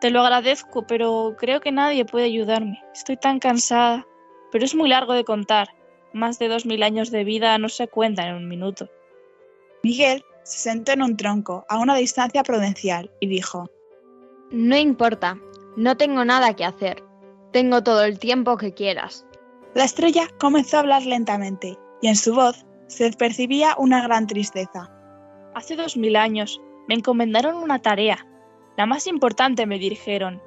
Te 0.00 0.10
lo 0.10 0.20
agradezco, 0.20 0.86
pero 0.86 1.36
creo 1.38 1.60
que 1.60 1.72
nadie 1.72 2.04
puede 2.04 2.26
ayudarme. 2.26 2.82
Estoy 2.94 3.16
tan 3.16 3.38
cansada. 3.38 4.06
Pero 4.52 4.64
es 4.64 4.74
muy 4.74 4.88
largo 4.88 5.14
de 5.14 5.24
contar. 5.24 5.68
Más 6.12 6.38
de 6.38 6.48
dos 6.48 6.66
mil 6.66 6.82
años 6.82 7.10
de 7.10 7.24
vida 7.24 7.58
no 7.58 7.68
se 7.68 7.88
cuentan 7.88 8.28
en 8.28 8.34
un 8.36 8.48
minuto. 8.48 8.88
Miguel 9.82 10.24
se 10.44 10.58
sentó 10.70 10.92
en 10.92 11.02
un 11.02 11.16
tronco 11.16 11.64
a 11.68 11.78
una 11.78 11.96
distancia 11.96 12.42
prudencial 12.42 13.10
y 13.20 13.26
dijo, 13.26 13.70
No 14.50 14.76
importa, 14.76 15.38
no 15.76 15.96
tengo 15.96 16.24
nada 16.24 16.54
que 16.54 16.64
hacer. 16.64 17.02
Tengo 17.52 17.82
todo 17.82 18.04
el 18.04 18.18
tiempo 18.18 18.56
que 18.56 18.74
quieras. 18.74 19.26
La 19.74 19.84
estrella 19.84 20.28
comenzó 20.38 20.76
a 20.76 20.80
hablar 20.80 21.04
lentamente 21.04 21.78
y 22.00 22.08
en 22.08 22.16
su 22.16 22.34
voz 22.34 22.64
se 22.86 23.10
percibía 23.12 23.74
una 23.78 24.02
gran 24.02 24.26
tristeza. 24.26 24.90
Hace 25.54 25.76
dos 25.76 25.96
mil 25.96 26.16
años 26.16 26.60
me 26.88 26.94
encomendaron 26.94 27.56
una 27.56 27.80
tarea. 27.80 28.26
La 28.76 28.86
más 28.86 29.06
importante 29.06 29.66
me 29.66 29.78
dijeron. 29.78 30.42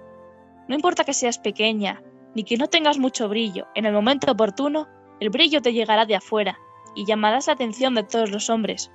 No 0.68 0.76
importa 0.76 1.04
que 1.04 1.14
seas 1.14 1.40
pequeña, 1.40 2.04
ni 2.36 2.44
que 2.44 2.58
no 2.58 2.68
tengas 2.68 3.00
mucho 3.00 3.28
brillo, 3.28 3.68
en 3.74 3.86
el 3.86 3.94
momento 3.94 4.32
oportuno, 4.32 4.88
el 5.20 5.30
brillo 5.30 5.62
te 5.62 5.74
llegará 5.74 6.06
de 6.06 6.16
afuera 6.16 6.60
y 6.96 7.06
llamarás 7.06 7.48
la 7.48 7.54
atención 7.54 7.96
de 7.96 8.04
todos 8.04 8.30
los 8.30 8.50
hombres. 8.50 8.92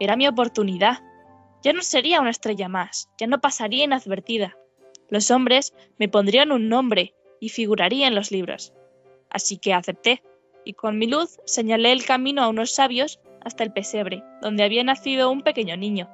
Era 0.00 0.16
mi 0.16 0.26
oportunidad. 0.26 1.02
Ya 1.62 1.72
no 1.72 1.82
sería 1.82 2.20
una 2.20 2.30
estrella 2.30 2.68
más, 2.68 3.10
ya 3.18 3.26
no 3.26 3.40
pasaría 3.40 3.84
inadvertida. 3.84 4.56
Los 5.10 5.30
hombres 5.30 5.74
me 5.98 6.08
pondrían 6.08 6.52
un 6.52 6.68
nombre 6.68 7.14
y 7.40 7.50
figuraría 7.50 8.08
en 8.08 8.14
los 8.14 8.30
libros. 8.30 8.72
Así 9.30 9.58
que 9.58 9.74
acepté, 9.74 10.22
y 10.64 10.72
con 10.72 10.98
mi 10.98 11.06
luz 11.06 11.38
señalé 11.44 11.92
el 11.92 12.04
camino 12.04 12.42
a 12.42 12.48
unos 12.48 12.74
sabios 12.74 13.20
hasta 13.44 13.64
el 13.64 13.72
pesebre, 13.72 14.22
donde 14.40 14.64
había 14.64 14.84
nacido 14.84 15.30
un 15.30 15.42
pequeño 15.42 15.76
niño. 15.76 16.08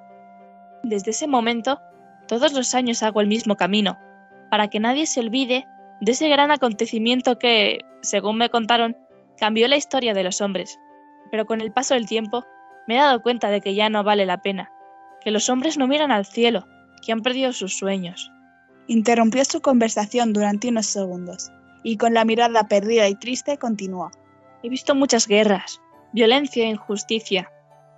Desde 0.82 1.10
ese 1.10 1.26
momento, 1.26 1.80
todos 2.26 2.52
los 2.52 2.75
años 2.75 3.02
hago 3.02 3.21
el 3.21 3.26
mismo 3.26 3.57
camino, 3.57 3.99
para 4.50 4.69
que 4.69 4.81
nadie 4.81 5.07
se 5.07 5.21
olvide 5.21 5.66
de 6.00 6.12
ese 6.12 6.28
gran 6.28 6.50
acontecimiento 6.50 7.38
que, 7.38 7.81
según 8.02 8.38
me 8.38 8.50
contaron, 8.50 8.97
cambió 9.38 9.69
la 9.69 9.76
historia 9.76 10.14
de 10.14 10.25
los 10.25 10.40
hombres. 10.40 10.78
Pero 11.31 11.47
con 11.47 11.61
el 11.61 11.73
paso 11.73 11.95
del 11.95 12.07
tiempo, 12.07 12.45
me 12.87 12.97
he 12.97 12.99
dado 12.99 13.23
cuenta 13.23 13.49
de 13.50 13.61
que 13.61 13.75
ya 13.75 13.88
no 13.88 14.04
vale 14.04 14.26
la 14.26 14.43
pena, 14.43 14.71
que 15.21 15.31
los 15.31 15.49
hombres 15.49 15.78
no 15.78 15.87
miran 15.87 16.12
al 16.12 16.26
cielo, 16.26 16.66
que 17.04 17.12
han 17.12 17.23
perdido 17.23 17.52
sus 17.52 17.76
sueños. 17.76 18.31
Interrumpió 18.87 19.45
su 19.45 19.61
conversación 19.61 20.33
durante 20.33 20.69
unos 20.69 20.87
segundos 20.87 21.50
y 21.83 21.97
con 21.97 22.14
la 22.14 22.25
mirada 22.25 22.69
perdida 22.69 23.09
y 23.09 23.14
triste 23.14 23.59
continuó. 23.59 24.11
He 24.62 24.69
visto 24.69 24.95
muchas 24.95 25.26
guerras, 25.26 25.81
violencia 26.12 26.64
e 26.64 26.69
injusticia, 26.69 27.50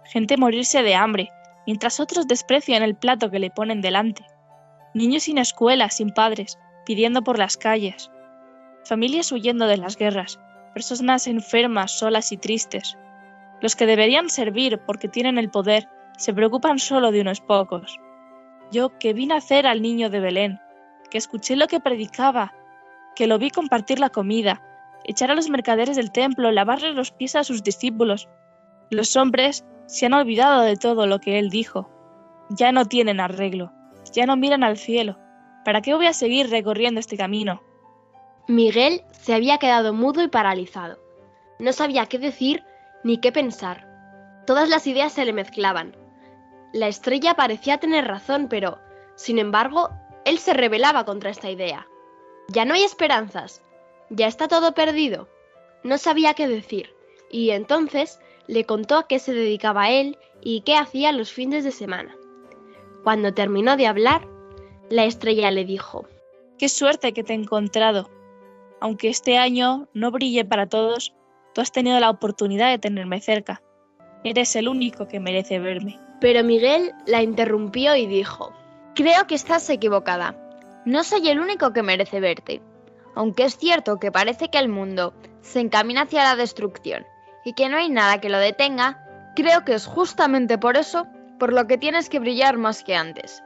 gente 0.04 0.36
morirse 0.36 0.82
de 0.82 0.94
hambre, 0.94 1.30
mientras 1.66 2.00
otros 2.00 2.26
desprecian 2.26 2.82
el 2.82 2.96
plato 2.96 3.30
que 3.30 3.38
le 3.38 3.50
ponen 3.50 3.80
delante, 3.80 4.24
niños 4.94 5.24
sin 5.24 5.38
escuela, 5.38 5.90
sin 5.90 6.10
padres, 6.10 6.58
pidiendo 6.86 7.22
por 7.22 7.38
las 7.38 7.56
calles, 7.56 8.10
familias 8.84 9.30
huyendo 9.32 9.66
de 9.66 9.76
las 9.76 9.96
guerras, 9.96 10.38
personas 10.72 11.26
enfermas, 11.26 11.98
solas 11.98 12.32
y 12.32 12.36
tristes. 12.36 12.96
Los 13.60 13.74
que 13.74 13.86
deberían 13.86 14.30
servir 14.30 14.80
porque 14.86 15.08
tienen 15.08 15.38
el 15.38 15.50
poder 15.50 15.88
se 16.16 16.32
preocupan 16.32 16.78
solo 16.78 17.10
de 17.10 17.20
unos 17.20 17.40
pocos. 17.40 17.98
Yo 18.70 18.98
que 18.98 19.12
vi 19.12 19.26
nacer 19.26 19.66
al 19.66 19.82
niño 19.82 20.10
de 20.10 20.20
Belén, 20.20 20.60
que 21.10 21.18
escuché 21.18 21.56
lo 21.56 21.66
que 21.66 21.80
predicaba, 21.80 22.54
que 23.14 23.26
lo 23.26 23.38
vi 23.38 23.50
compartir 23.50 23.98
la 23.98 24.10
comida, 24.10 24.62
echar 25.04 25.30
a 25.30 25.34
los 25.34 25.48
mercaderes 25.48 25.96
del 25.96 26.12
templo, 26.12 26.50
lavarle 26.50 26.92
los 26.92 27.10
pies 27.10 27.36
a 27.36 27.44
sus 27.44 27.62
discípulos. 27.62 28.28
Los 28.90 29.16
hombres 29.16 29.64
se 29.86 30.06
han 30.06 30.14
olvidado 30.14 30.62
de 30.62 30.76
todo 30.76 31.06
lo 31.06 31.20
que 31.20 31.38
él 31.38 31.50
dijo. 31.50 31.88
Ya 32.50 32.72
no 32.72 32.84
tienen 32.86 33.20
arreglo, 33.20 33.72
ya 34.12 34.26
no 34.26 34.36
miran 34.36 34.62
al 34.62 34.76
cielo. 34.76 35.18
¿Para 35.64 35.82
qué 35.82 35.94
voy 35.94 36.06
a 36.06 36.12
seguir 36.12 36.48
recorriendo 36.50 37.00
este 37.00 37.16
camino? 37.16 37.62
Miguel 38.48 39.02
se 39.10 39.34
había 39.34 39.58
quedado 39.58 39.92
mudo 39.92 40.22
y 40.22 40.28
paralizado. 40.28 40.98
No 41.58 41.72
sabía 41.72 42.06
qué 42.06 42.18
decir 42.18 42.62
ni 43.02 43.18
qué 43.18 43.32
pensar. 43.32 43.88
Todas 44.46 44.68
las 44.68 44.86
ideas 44.86 45.12
se 45.12 45.24
le 45.24 45.32
mezclaban. 45.32 45.96
La 46.72 46.86
estrella 46.86 47.34
parecía 47.34 47.78
tener 47.78 48.06
razón, 48.06 48.46
pero, 48.48 48.78
sin 49.16 49.38
embargo, 49.38 49.90
él 50.24 50.38
se 50.38 50.52
rebelaba 50.52 51.04
contra 51.04 51.30
esta 51.30 51.50
idea. 51.50 51.86
Ya 52.48 52.64
no 52.64 52.74
hay 52.74 52.84
esperanzas. 52.84 53.62
Ya 54.10 54.26
está 54.28 54.46
todo 54.46 54.72
perdido. 54.74 55.28
No 55.82 55.98
sabía 55.98 56.34
qué 56.34 56.46
decir, 56.46 56.94
y 57.30 57.50
entonces 57.50 58.20
le 58.48 58.64
contó 58.64 58.96
a 58.96 59.06
qué 59.08 59.18
se 59.18 59.32
dedicaba 59.32 59.90
él 59.90 60.18
y 60.42 60.60
qué 60.62 60.76
hacía 60.76 61.12
los 61.12 61.32
fines 61.32 61.64
de 61.64 61.72
semana. 61.72 62.16
Cuando 63.02 63.34
terminó 63.34 63.76
de 63.76 63.86
hablar, 63.86 64.26
la 64.90 65.04
estrella 65.04 65.50
le 65.50 65.64
dijo, 65.64 66.06
Qué 66.58 66.68
suerte 66.68 67.12
que 67.12 67.22
te 67.22 67.32
he 67.32 67.36
encontrado. 67.36 68.08
Aunque 68.80 69.08
este 69.08 69.38
año 69.38 69.88
no 69.94 70.10
brille 70.10 70.44
para 70.44 70.68
todos, 70.68 71.14
tú 71.54 71.60
has 71.60 71.72
tenido 71.72 71.98
la 72.00 72.10
oportunidad 72.10 72.70
de 72.70 72.78
tenerme 72.78 73.20
cerca. 73.20 73.62
Eres 74.24 74.56
el 74.56 74.68
único 74.68 75.06
que 75.06 75.20
merece 75.20 75.58
verme. 75.58 76.00
Pero 76.20 76.42
Miguel 76.44 76.92
la 77.06 77.22
interrumpió 77.22 77.94
y 77.94 78.06
dijo, 78.06 78.52
Creo 78.94 79.26
que 79.26 79.34
estás 79.34 79.68
equivocada. 79.68 80.34
No 80.86 81.04
soy 81.04 81.28
el 81.28 81.40
único 81.40 81.72
que 81.72 81.82
merece 81.82 82.20
verte. 82.20 82.62
Aunque 83.14 83.44
es 83.44 83.56
cierto 83.56 83.98
que 83.98 84.12
parece 84.12 84.48
que 84.48 84.58
el 84.58 84.68
mundo 84.68 85.14
se 85.42 85.60
encamina 85.60 86.02
hacia 86.02 86.22
la 86.22 86.36
destrucción 86.36 87.04
y 87.46 87.52
que 87.52 87.68
no 87.68 87.76
hay 87.76 87.88
nada 87.88 88.20
que 88.20 88.28
lo 88.28 88.38
detenga, 88.38 88.98
creo 89.36 89.64
que 89.64 89.74
es 89.74 89.86
justamente 89.86 90.58
por 90.58 90.76
eso 90.76 91.06
por 91.38 91.52
lo 91.52 91.68
que 91.68 91.78
tienes 91.78 92.08
que 92.08 92.18
brillar 92.18 92.56
más 92.56 92.82
que 92.82 92.96
antes. 92.96 93.40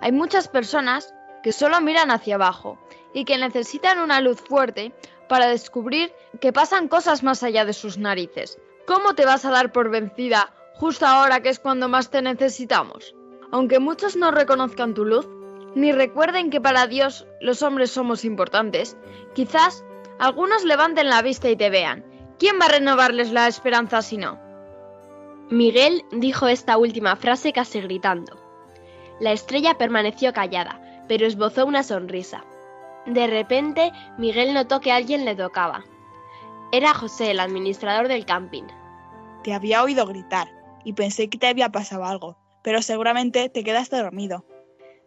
Hay 0.00 0.12
muchas 0.12 0.46
personas 0.46 1.12
que 1.42 1.50
solo 1.50 1.80
miran 1.80 2.12
hacia 2.12 2.36
abajo 2.36 2.78
y 3.12 3.24
que 3.24 3.38
necesitan 3.38 3.98
una 3.98 4.20
luz 4.20 4.40
fuerte 4.40 4.94
para 5.28 5.48
descubrir 5.48 6.12
que 6.40 6.52
pasan 6.52 6.86
cosas 6.86 7.24
más 7.24 7.42
allá 7.42 7.64
de 7.64 7.72
sus 7.72 7.98
narices. 7.98 8.60
¿Cómo 8.86 9.16
te 9.16 9.26
vas 9.26 9.44
a 9.44 9.50
dar 9.50 9.72
por 9.72 9.90
vencida 9.90 10.54
justo 10.74 11.04
ahora 11.04 11.40
que 11.40 11.48
es 11.48 11.58
cuando 11.58 11.88
más 11.88 12.10
te 12.10 12.22
necesitamos? 12.22 13.12
Aunque 13.50 13.80
muchos 13.80 14.14
no 14.14 14.30
reconozcan 14.30 14.94
tu 14.94 15.04
luz, 15.04 15.28
ni 15.74 15.90
recuerden 15.90 16.50
que 16.50 16.60
para 16.60 16.86
Dios 16.86 17.26
los 17.40 17.64
hombres 17.64 17.90
somos 17.90 18.24
importantes, 18.24 18.96
quizás 19.34 19.84
algunos 20.20 20.62
levanten 20.62 21.08
la 21.08 21.22
vista 21.22 21.50
y 21.50 21.56
te 21.56 21.68
vean. 21.68 22.11
¿Quién 22.42 22.58
va 22.60 22.64
a 22.64 22.70
renovarles 22.70 23.30
la 23.30 23.46
esperanza 23.46 24.02
si 24.02 24.16
no? 24.16 24.36
Miguel 25.48 26.04
dijo 26.10 26.48
esta 26.48 26.76
última 26.76 27.14
frase 27.14 27.52
casi 27.52 27.80
gritando. 27.80 28.36
La 29.20 29.30
estrella 29.30 29.78
permaneció 29.78 30.32
callada, 30.32 31.04
pero 31.06 31.24
esbozó 31.24 31.64
una 31.64 31.84
sonrisa. 31.84 32.44
De 33.06 33.28
repente, 33.28 33.92
Miguel 34.18 34.54
notó 34.54 34.80
que 34.80 34.90
alguien 34.90 35.24
le 35.24 35.36
tocaba. 35.36 35.84
Era 36.72 36.92
José, 36.94 37.30
el 37.30 37.38
administrador 37.38 38.08
del 38.08 38.26
camping. 38.26 38.64
Te 39.44 39.54
había 39.54 39.84
oído 39.84 40.04
gritar 40.04 40.48
y 40.84 40.94
pensé 40.94 41.30
que 41.30 41.38
te 41.38 41.46
había 41.46 41.68
pasado 41.68 42.04
algo, 42.04 42.36
pero 42.64 42.82
seguramente 42.82 43.50
te 43.50 43.62
quedaste 43.62 43.98
dormido. 43.98 44.44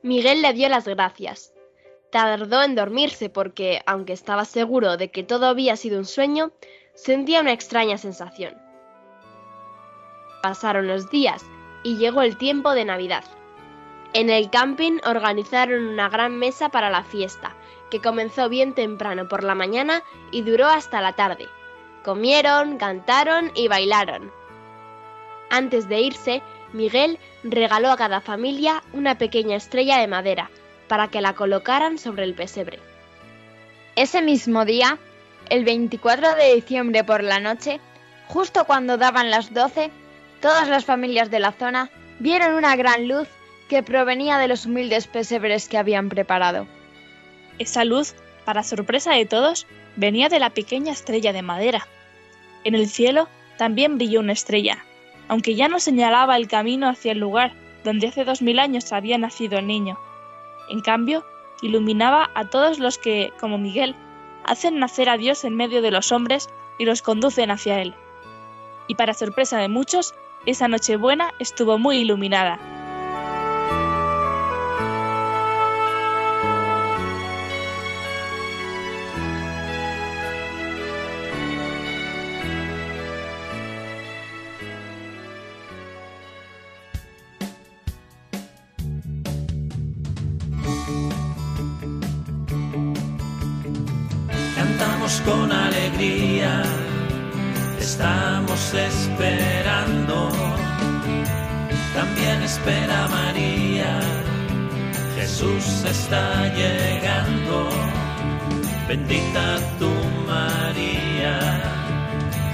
Miguel 0.03 0.41
le 0.41 0.53
dio 0.53 0.69
las 0.69 0.87
gracias. 0.87 1.51
Tardó 2.13 2.63
en 2.63 2.75
dormirse 2.75 3.29
porque, 3.29 3.81
aunque 3.85 4.13
estaba 4.13 4.45
seguro 4.45 4.95
de 4.95 5.11
que 5.11 5.23
todo 5.23 5.47
había 5.47 5.75
sido 5.75 5.99
un 5.99 6.05
sueño, 6.05 6.53
sentía 6.95 7.41
una 7.41 7.53
extraña 7.53 7.97
sensación. 7.97 8.55
Pasaron 10.41 10.87
los 10.87 11.09
días 11.09 11.45
y 11.83 11.97
llegó 11.97 12.21
el 12.21 12.37
tiempo 12.37 12.73
de 12.73 12.85
Navidad. 12.85 13.23
En 14.13 14.29
el 14.29 14.49
camping 14.49 14.99
organizaron 15.05 15.87
una 15.87 16.09
gran 16.09 16.37
mesa 16.37 16.69
para 16.69 16.89
la 16.89 17.03
fiesta, 17.03 17.53
que 17.91 18.01
comenzó 18.01 18.49
bien 18.49 18.73
temprano 18.73 19.27
por 19.27 19.43
la 19.43 19.55
mañana 19.55 20.03
y 20.31 20.41
duró 20.41 20.67
hasta 20.67 21.01
la 21.01 21.13
tarde. 21.13 21.47
Comieron, 22.03 22.77
cantaron 22.77 23.51
y 23.55 23.67
bailaron. 23.67 24.31
Antes 25.49 25.87
de 25.89 25.99
irse, 25.99 26.41
Miguel 26.73 27.19
regaló 27.43 27.91
a 27.91 27.97
cada 27.97 28.21
familia 28.21 28.83
una 28.93 29.17
pequeña 29.17 29.55
estrella 29.55 29.97
de 29.97 30.07
madera 30.07 30.49
para 30.87 31.09
que 31.09 31.21
la 31.21 31.33
colocaran 31.33 31.97
sobre 31.97 32.23
el 32.23 32.33
pesebre. 32.33 32.79
Ese 33.95 34.21
mismo 34.21 34.65
día, 34.65 34.97
el 35.49 35.65
24 35.65 36.35
de 36.35 36.55
diciembre 36.55 37.03
por 37.03 37.23
la 37.23 37.39
noche, 37.39 37.79
justo 38.27 38.65
cuando 38.65 38.97
daban 38.97 39.29
las 39.31 39.53
12, 39.53 39.91
todas 40.41 40.67
las 40.67 40.85
familias 40.85 41.29
de 41.29 41.39
la 41.39 41.51
zona 41.51 41.89
vieron 42.19 42.55
una 42.55 42.75
gran 42.75 43.07
luz 43.07 43.27
que 43.69 43.83
provenía 43.83 44.37
de 44.37 44.47
los 44.47 44.65
humildes 44.65 45.07
pesebres 45.07 45.67
que 45.67 45.77
habían 45.77 46.09
preparado. 46.09 46.67
Esa 47.59 47.85
luz, 47.85 48.15
para 48.45 48.63
sorpresa 48.63 49.13
de 49.13 49.25
todos, 49.25 49.65
venía 49.95 50.29
de 50.29 50.39
la 50.39 50.49
pequeña 50.49 50.91
estrella 50.91 51.33
de 51.33 51.41
madera. 51.41 51.87
En 52.63 52.75
el 52.75 52.87
cielo 52.87 53.27
también 53.57 53.97
brilló 53.97 54.19
una 54.19 54.33
estrella, 54.33 54.83
aunque 55.27 55.55
ya 55.55 55.67
no 55.67 55.79
señalaba 55.79 56.37
el 56.37 56.47
camino 56.47 56.89
hacia 56.89 57.11
el 57.13 57.19
lugar 57.19 57.53
donde 57.83 58.07
hace 58.07 58.25
dos 58.25 58.41
mil 58.41 58.59
años 58.59 58.91
había 58.91 59.17
nacido 59.17 59.59
el 59.59 59.67
niño. 59.67 59.97
En 60.69 60.81
cambio, 60.81 61.23
iluminaba 61.61 62.29
a 62.33 62.49
todos 62.49 62.79
los 62.79 62.97
que, 62.97 63.31
como 63.39 63.57
Miguel, 63.57 63.95
hacen 64.45 64.79
nacer 64.79 65.09
a 65.09 65.17
Dios 65.17 65.43
en 65.43 65.55
medio 65.55 65.81
de 65.81 65.91
los 65.91 66.11
hombres 66.11 66.49
y 66.77 66.85
los 66.85 67.01
conducen 67.01 67.51
hacia 67.51 67.81
Él. 67.81 67.95
Y 68.87 68.95
para 68.95 69.13
sorpresa 69.13 69.57
de 69.57 69.67
muchos, 69.67 70.13
esa 70.45 70.67
Nochebuena 70.67 71.31
estuvo 71.39 71.77
muy 71.77 71.97
iluminada. 71.97 72.74
Jesús 105.65 105.85
está 105.85 106.53
llegando. 106.53 107.69
Bendita 108.87 109.57
tú 109.79 109.89
María, 110.27 111.39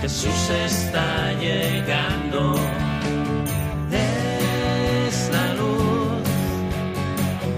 Jesús 0.01 0.49
está 0.49 1.33
llegando. 1.33 2.55
Es 3.91 5.29
la 5.33 5.53
luz 5.55 6.23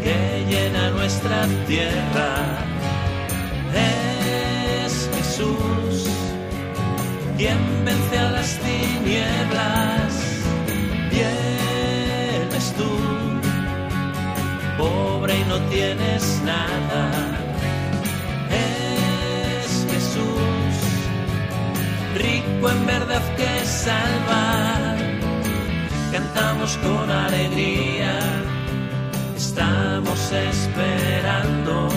que 0.04 0.46
llena 0.50 0.90
nuestra 0.90 1.46
tierra 1.68 2.34
es 3.76 5.10
Jesús 5.16 6.10
quien 7.38 7.60
vence 7.86 8.18
a 8.18 8.32
las 8.32 8.58
tinieblas. 8.58 10.14
Vienes 11.12 12.74
tú, 12.78 12.90
pobre 14.84 15.34
y 15.40 15.44
no 15.46 15.58
tienes 15.76 16.24
nada. 16.44 17.04
Es 18.50 19.70
Jesús, 19.92 20.76
rico 22.16 22.70
en 22.70 22.86
verdad 22.86 23.24
que 23.38 23.52
salva. 23.66 24.96
Cantamos 26.12 26.78
con 26.78 27.10
alegría, 27.10 28.14
estamos 29.36 30.20
esperando 30.32 31.90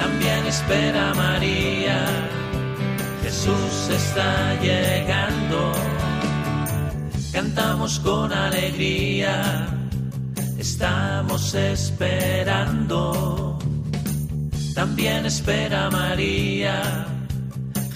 también 0.00 0.46
espera 0.46 1.12
María. 1.14 2.04
Jesús 3.22 3.88
está 3.90 4.54
llegando. 4.60 5.72
Cantamos 7.32 7.98
con 8.00 8.32
alegría. 8.32 9.79
Estamos 10.60 11.54
esperando. 11.54 13.58
También 14.74 15.26
espera 15.26 15.90
María. 15.90 17.06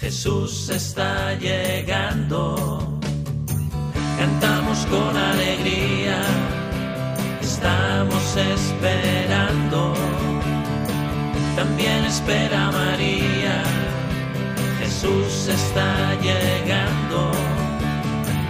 Jesús 0.00 0.68
está 0.68 1.34
llegando. 1.34 2.98
Cantamos 4.18 4.78
con 4.86 5.16
alegría. 5.16 6.20
Estamos 7.40 8.36
esperando 8.36 9.94
también 11.56 12.04
espera 12.04 12.70
María. 12.72 13.62
Jesús 14.80 15.48
está 15.48 16.14
llegando, 16.20 17.30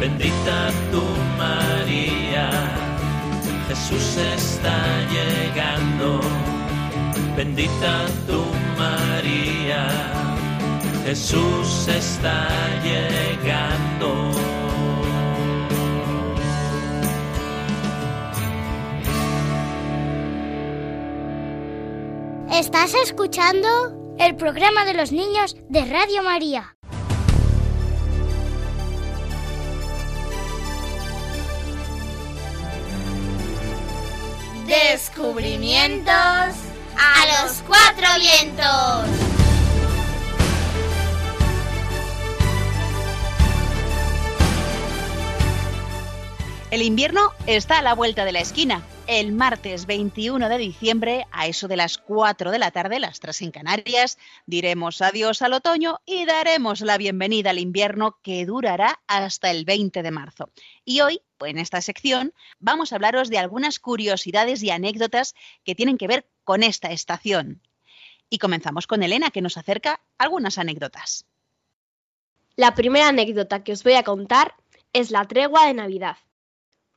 bendita 0.00 0.70
tú 0.90 1.02
María. 1.38 2.83
Jesús 3.68 4.16
está 4.16 4.78
llegando, 5.10 6.20
bendita 7.36 8.06
tú 8.26 8.44
María. 8.76 9.88
Jesús 11.04 11.88
está 11.88 12.48
llegando. 12.82 14.30
Estás 22.50 22.94
escuchando 22.94 24.14
el 24.18 24.36
programa 24.36 24.84
de 24.84 24.94
los 24.94 25.10
niños 25.10 25.56
de 25.68 25.84
Radio 25.86 26.22
María. 26.22 26.73
Descubrimientos 34.66 36.12
a 36.14 37.42
los 37.44 37.62
cuatro 37.66 38.06
vientos. 38.18 39.34
El 46.70 46.82
invierno 46.82 47.32
está 47.46 47.78
a 47.78 47.82
la 47.82 47.94
vuelta 47.94 48.24
de 48.24 48.32
la 48.32 48.40
esquina. 48.40 48.82
El 49.06 49.32
martes 49.32 49.84
21 49.84 50.48
de 50.48 50.56
diciembre, 50.56 51.26
a 51.30 51.46
eso 51.46 51.68
de 51.68 51.76
las 51.76 51.98
4 51.98 52.50
de 52.50 52.58
la 52.58 52.70
tarde, 52.70 52.98
las 52.98 53.20
3 53.20 53.42
en 53.42 53.50
Canarias, 53.50 54.16
diremos 54.46 55.02
adiós 55.02 55.42
al 55.42 55.52
otoño 55.52 56.00
y 56.06 56.24
daremos 56.24 56.80
la 56.80 56.96
bienvenida 56.96 57.50
al 57.50 57.58
invierno 57.58 58.16
que 58.22 58.46
durará 58.46 59.02
hasta 59.06 59.50
el 59.50 59.66
20 59.66 60.02
de 60.02 60.10
marzo. 60.10 60.48
Y 60.86 61.02
hoy, 61.02 61.20
pues 61.36 61.50
en 61.50 61.58
esta 61.58 61.82
sección, 61.82 62.32
vamos 62.60 62.92
a 62.92 62.96
hablaros 62.96 63.28
de 63.28 63.36
algunas 63.36 63.78
curiosidades 63.78 64.62
y 64.62 64.70
anécdotas 64.70 65.34
que 65.64 65.74
tienen 65.74 65.98
que 65.98 66.08
ver 66.08 66.26
con 66.42 66.62
esta 66.62 66.90
estación. 66.90 67.60
Y 68.30 68.38
comenzamos 68.38 68.86
con 68.86 69.02
Elena, 69.02 69.30
que 69.30 69.42
nos 69.42 69.58
acerca 69.58 70.00
algunas 70.16 70.56
anécdotas. 70.56 71.26
La 72.56 72.74
primera 72.74 73.08
anécdota 73.08 73.64
que 73.64 73.72
os 73.72 73.84
voy 73.84 73.94
a 73.94 74.02
contar 74.02 74.54
es 74.94 75.10
la 75.10 75.26
tregua 75.26 75.66
de 75.66 75.74
Navidad. 75.74 76.16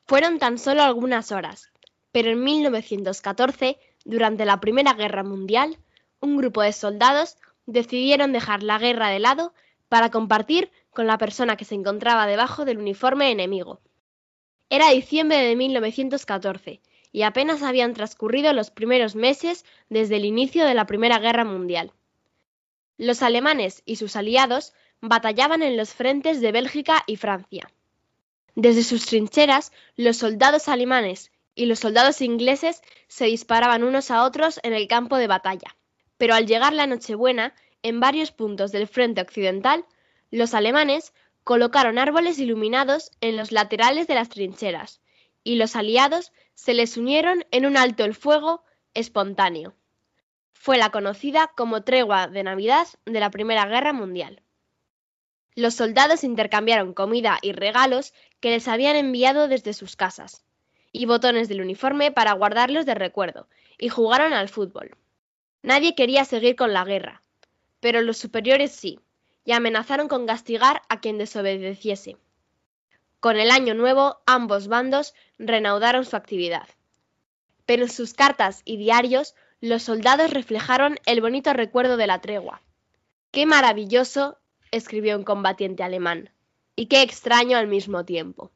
Fueron 0.05 0.39
tan 0.39 0.57
solo 0.57 0.83
algunas 0.83 1.33
horas, 1.33 1.69
pero 2.17 2.31
en 2.31 2.43
1914, 2.43 3.77
durante 4.03 4.43
la 4.43 4.59
Primera 4.59 4.95
Guerra 4.95 5.21
Mundial, 5.21 5.77
un 6.19 6.35
grupo 6.35 6.63
de 6.63 6.73
soldados 6.73 7.37
decidieron 7.67 8.31
dejar 8.31 8.63
la 8.63 8.79
guerra 8.79 9.09
de 9.09 9.19
lado 9.19 9.53
para 9.87 10.09
compartir 10.09 10.71
con 10.89 11.05
la 11.05 11.19
persona 11.19 11.57
que 11.57 11.63
se 11.63 11.75
encontraba 11.75 12.25
debajo 12.25 12.65
del 12.65 12.79
uniforme 12.79 13.29
enemigo. 13.29 13.81
Era 14.71 14.89
diciembre 14.89 15.37
de 15.37 15.55
1914 15.55 16.81
y 17.11 17.21
apenas 17.21 17.61
habían 17.61 17.93
transcurrido 17.93 18.51
los 18.51 18.71
primeros 18.71 19.15
meses 19.15 19.63
desde 19.87 20.15
el 20.15 20.25
inicio 20.25 20.65
de 20.65 20.73
la 20.73 20.87
Primera 20.87 21.19
Guerra 21.19 21.45
Mundial. 21.45 21.91
Los 22.97 23.21
alemanes 23.21 23.83
y 23.85 23.97
sus 23.97 24.15
aliados 24.15 24.73
batallaban 25.01 25.61
en 25.61 25.77
los 25.77 25.93
frentes 25.93 26.41
de 26.41 26.51
Bélgica 26.51 27.03
y 27.05 27.17
Francia. 27.17 27.71
Desde 28.55 28.81
sus 28.81 29.05
trincheras, 29.05 29.71
los 29.95 30.17
soldados 30.17 30.67
alemanes 30.67 31.29
y 31.57 31.65
los 31.65 31.79
soldados 31.79 32.21
ingleses 32.21 32.83
se 33.07 33.25
disparaban 33.25 33.83
unos 33.83 34.11
a 34.11 34.23
otros 34.23 34.59
en 34.61 34.73
el 34.73 34.87
campo 34.87 35.17
de 35.17 35.25
batalla. 35.25 35.75
Pero 36.17 36.35
al 36.35 36.45
llegar 36.45 36.71
la 36.71 36.85
Nochebuena, 36.85 37.55
en 37.81 37.99
varios 37.99 38.31
puntos 38.31 38.71
del 38.71 38.87
frente 38.87 39.21
occidental, 39.21 39.83
los 40.29 40.53
alemanes 40.53 41.13
colocaron 41.43 41.97
árboles 41.97 42.37
iluminados 42.37 43.09
en 43.21 43.37
los 43.37 43.51
laterales 43.51 44.05
de 44.05 44.13
las 44.13 44.29
trincheras, 44.29 45.01
y 45.43 45.55
los 45.55 45.75
aliados 45.75 46.31
se 46.53 46.75
les 46.75 46.95
unieron 46.95 47.43
en 47.49 47.65
un 47.65 47.75
alto 47.75 48.03
el 48.05 48.13
fuego 48.13 48.63
espontáneo. 48.93 49.73
Fue 50.53 50.77
la 50.77 50.91
conocida 50.91 51.51
como 51.55 51.83
tregua 51.83 52.27
de 52.27 52.43
Navidad 52.43 52.87
de 53.05 53.19
la 53.19 53.31
Primera 53.31 53.65
Guerra 53.65 53.93
Mundial. 53.93 54.43
Los 55.55 55.73
soldados 55.73 56.23
intercambiaron 56.23 56.93
comida 56.93 57.39
y 57.41 57.51
regalos 57.51 58.13
que 58.41 58.51
les 58.51 58.67
habían 58.67 58.95
enviado 58.95 59.47
desde 59.47 59.73
sus 59.73 59.95
casas, 59.95 60.43
y 60.91 61.05
botones 61.05 61.47
del 61.49 61.61
uniforme 61.61 62.11
para 62.11 62.33
guardarlos 62.33 62.85
de 62.85 62.95
recuerdo, 62.95 63.47
y 63.77 63.89
jugaron 63.89 64.33
al 64.33 64.49
fútbol. 64.49 64.95
Nadie 65.61 65.95
quería 65.95 66.25
seguir 66.25 66.55
con 66.55 66.73
la 66.73 66.83
guerra, 66.83 67.23
pero 67.79 68.01
los 68.01 68.17
superiores 68.17 68.71
sí, 68.71 68.99
y 69.45 69.51
amenazaron 69.53 70.07
con 70.07 70.25
castigar 70.27 70.81
a 70.89 70.99
quien 70.99 71.17
desobedeciese. 71.17 72.17
Con 73.19 73.37
el 73.37 73.49
año 73.49 73.73
nuevo, 73.73 74.17
ambos 74.25 74.67
bandos 74.67 75.13
reanudaron 75.37 76.05
su 76.05 76.15
actividad. 76.15 76.67
Pero 77.65 77.83
en 77.83 77.89
sus 77.89 78.13
cartas 78.13 78.61
y 78.65 78.77
diarios, 78.77 79.35
los 79.59 79.83
soldados 79.83 80.31
reflejaron 80.31 80.99
el 81.05 81.21
bonito 81.21 81.53
recuerdo 81.53 81.97
de 81.97 82.07
la 82.07 82.21
tregua. 82.21 82.61
Qué 83.31 83.45
maravilloso, 83.45 84.37
escribió 84.71 85.17
un 85.17 85.23
combatiente 85.23 85.83
alemán, 85.83 86.29
y 86.75 86.85
qué 86.85 87.01
extraño 87.01 87.57
al 87.57 87.67
mismo 87.67 88.05
tiempo. 88.05 88.51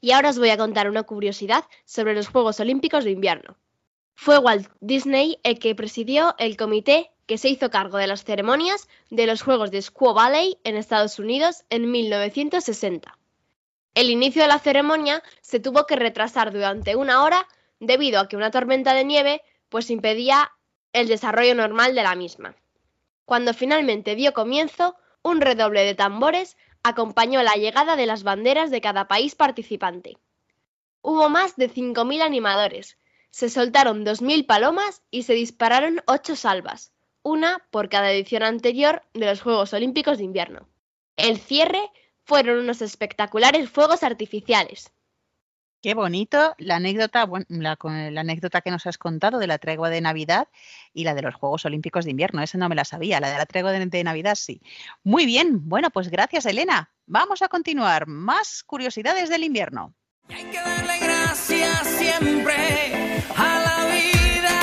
Y 0.00 0.12
ahora 0.12 0.30
os 0.30 0.38
voy 0.38 0.50
a 0.50 0.56
contar 0.56 0.88
una 0.88 1.02
curiosidad 1.02 1.64
sobre 1.84 2.14
los 2.14 2.28
Juegos 2.28 2.60
Olímpicos 2.60 3.04
de 3.04 3.10
Invierno. 3.10 3.56
Fue 4.14 4.38
Walt 4.38 4.70
Disney 4.80 5.38
el 5.42 5.58
que 5.58 5.74
presidió 5.74 6.34
el 6.38 6.56
comité 6.56 7.10
que 7.26 7.38
se 7.38 7.48
hizo 7.48 7.70
cargo 7.70 7.96
de 7.98 8.06
las 8.06 8.24
ceremonias 8.24 8.88
de 9.10 9.26
los 9.26 9.42
Juegos 9.42 9.70
de 9.70 9.80
Squaw 9.80 10.14
Valley 10.14 10.58
en 10.64 10.76
Estados 10.76 11.18
Unidos 11.18 11.64
en 11.70 11.90
1960. 11.90 13.16
El 13.94 14.10
inicio 14.10 14.42
de 14.42 14.48
la 14.48 14.58
ceremonia 14.58 15.22
se 15.42 15.60
tuvo 15.60 15.86
que 15.86 15.96
retrasar 15.96 16.52
durante 16.52 16.96
una 16.96 17.22
hora 17.22 17.46
debido 17.78 18.20
a 18.20 18.28
que 18.28 18.36
una 18.36 18.50
tormenta 18.50 18.94
de 18.94 19.04
nieve 19.04 19.42
pues 19.68 19.90
impedía 19.90 20.50
el 20.92 21.08
desarrollo 21.08 21.54
normal 21.54 21.94
de 21.94 22.02
la 22.02 22.14
misma. 22.14 22.56
Cuando 23.24 23.54
finalmente 23.54 24.16
dio 24.16 24.32
comienzo, 24.32 24.96
un 25.22 25.40
redoble 25.40 25.84
de 25.84 25.94
tambores 25.94 26.56
acompañó 26.82 27.42
la 27.42 27.54
llegada 27.54 27.96
de 27.96 28.06
las 28.06 28.22
banderas 28.22 28.70
de 28.70 28.80
cada 28.80 29.08
país 29.08 29.34
participante. 29.34 30.18
Hubo 31.02 31.28
más 31.28 31.56
de 31.56 31.70
5.000 31.70 32.22
animadores, 32.22 32.98
se 33.30 33.48
soltaron 33.48 34.04
2.000 34.04 34.46
palomas 34.46 35.02
y 35.10 35.22
se 35.22 35.34
dispararon 35.34 36.02
8 36.06 36.36
salvas, 36.36 36.92
una 37.22 37.64
por 37.70 37.88
cada 37.88 38.10
edición 38.10 38.42
anterior 38.42 39.02
de 39.14 39.26
los 39.26 39.40
Juegos 39.40 39.72
Olímpicos 39.72 40.18
de 40.18 40.24
Invierno. 40.24 40.68
El 41.16 41.38
cierre 41.38 41.90
fueron 42.24 42.58
unos 42.58 42.82
espectaculares 42.82 43.70
fuegos 43.70 44.02
artificiales. 44.02 44.90
Qué 45.82 45.94
bonito 45.94 46.54
la 46.58 46.76
anécdota, 46.76 47.24
bueno, 47.24 47.46
la, 47.48 47.76
anécdota 48.20 48.60
que 48.60 48.70
nos 48.70 48.86
has 48.86 48.98
contado 48.98 49.38
de 49.38 49.46
la 49.46 49.58
tregua 49.58 49.88
de 49.88 50.00
Navidad 50.00 50.48
y 50.92 51.04
la 51.04 51.14
de 51.14 51.22
los 51.22 51.34
Juegos 51.34 51.64
Olímpicos 51.64 52.04
de 52.04 52.10
Invierno. 52.10 52.42
Esa 52.42 52.58
no 52.58 52.68
me 52.68 52.74
la 52.74 52.84
sabía, 52.84 53.20
la 53.20 53.30
de 53.30 53.38
la 53.38 53.46
tregua 53.46 53.72
de, 53.72 53.86
de 53.86 54.04
Navidad 54.04 54.34
sí. 54.34 54.60
Muy 55.04 55.24
bien, 55.24 55.68
bueno, 55.68 55.90
pues 55.90 56.10
gracias 56.10 56.44
Elena. 56.46 56.90
Vamos 57.06 57.42
a 57.42 57.48
continuar. 57.48 58.06
Más 58.06 58.62
curiosidades 58.62 59.30
del 59.30 59.42
invierno. 59.42 59.94
Gracias 60.28 61.86
siempre 61.98 62.54
a 63.36 63.58
la 63.66 63.86
vida, 63.90 64.58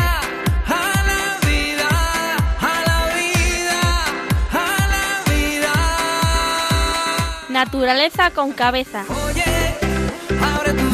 a 0.65 1.03
la 1.03 1.39
vida, 1.45 1.89
a 2.61 2.83
la 2.87 2.99
vida, 3.17 3.81
a 4.53 4.65
la 4.87 5.07
vida. 5.33 5.73
Naturaleza 7.49 8.31
con 8.31 8.53
cabeza. 8.53 9.03
Abre 10.41 10.73
tus 10.73 10.86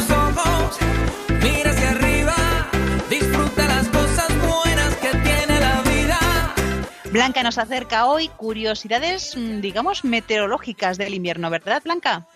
Blanca 7.14 7.44
nos 7.44 7.58
acerca 7.58 8.08
hoy 8.08 8.26
curiosidades, 8.26 9.36
mm, 9.36 9.60
digamos, 9.60 10.04
meteorológicas 10.04 10.98
del 10.98 11.14
invierno, 11.14 11.48
¿verdad, 11.48 11.80
Blanca? 11.84 12.26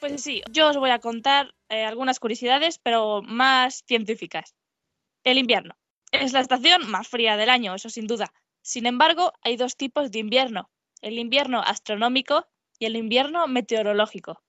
Pues 0.00 0.20
sí, 0.20 0.42
yo 0.50 0.68
os 0.68 0.76
voy 0.76 0.90
a 0.90 0.98
contar 0.98 1.54
eh, 1.68 1.84
algunas 1.84 2.18
curiosidades, 2.18 2.80
pero 2.80 3.22
más 3.22 3.84
científicas. 3.86 4.56
El 5.22 5.38
invierno. 5.38 5.76
Es 6.10 6.32
la 6.32 6.40
estación 6.40 6.90
más 6.90 7.06
fría 7.06 7.36
del 7.36 7.48
año, 7.48 7.72
eso 7.72 7.88
sin 7.88 8.08
duda. 8.08 8.32
Sin 8.62 8.86
embargo, 8.86 9.32
hay 9.42 9.56
dos 9.56 9.76
tipos 9.76 10.10
de 10.10 10.18
invierno. 10.18 10.72
El 11.00 11.16
invierno 11.16 11.60
astronómico 11.60 12.48
y 12.80 12.86
el 12.86 12.96
invierno 12.96 13.46
meteorológico. 13.46 14.42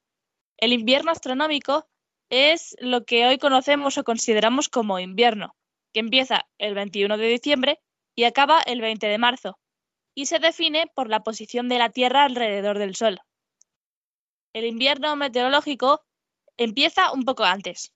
El 0.58 0.74
invierno 0.74 1.12
astronómico 1.12 1.88
es 2.32 2.76
lo 2.80 3.06
que 3.06 3.28
hoy 3.28 3.38
conocemos 3.38 4.00
o 4.00 4.04
consideramos 4.04 4.70
como 4.70 4.98
invierno, 4.98 5.56
que 5.94 6.00
empieza 6.00 6.48
el 6.58 6.74
21 6.74 7.16
de 7.20 7.28
diciembre 7.28 7.80
y 8.16 8.24
acaba 8.24 8.62
el 8.62 8.82
20 8.82 9.08
de 9.08 9.18
marzo, 9.18 9.60
y 10.16 10.26
se 10.28 10.40
define 10.40 10.88
por 10.96 11.10
la 11.10 11.24
posición 11.24 11.68
de 11.70 11.78
la 11.78 11.90
Tierra 11.90 12.24
alrededor 12.24 12.80
del 12.80 12.96
Sol. 12.96 13.20
El 14.54 14.66
invierno 14.66 15.16
meteorológico 15.18 16.06
empieza 16.58 17.12
un 17.12 17.26
poco 17.26 17.44
antes, 17.44 17.92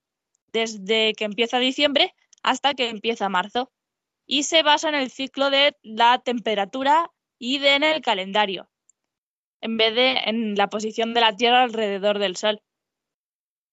desde 0.51 1.13
que 1.13 1.23
empieza 1.23 1.58
diciembre 1.60 2.13
hasta 2.43 2.73
que 2.73 2.89
empieza 2.89 3.29
marzo, 3.29 3.71
y 4.25 4.43
se 4.43 4.62
basa 4.62 4.89
en 4.89 4.95
el 4.95 5.10
ciclo 5.10 5.49
de 5.49 5.75
la 5.82 6.19
temperatura 6.19 7.10
y 7.39 7.65
en 7.65 7.84
el 7.84 8.01
calendario, 8.01 8.69
en 9.62 9.77
vez 9.77 9.95
de 9.95 10.17
en 10.25 10.55
la 10.55 10.67
posición 10.67 11.13
de 11.13 11.21
la 11.21 11.36
Tierra 11.36 11.63
alrededor 11.63 12.19
del 12.19 12.36
Sol. 12.36 12.62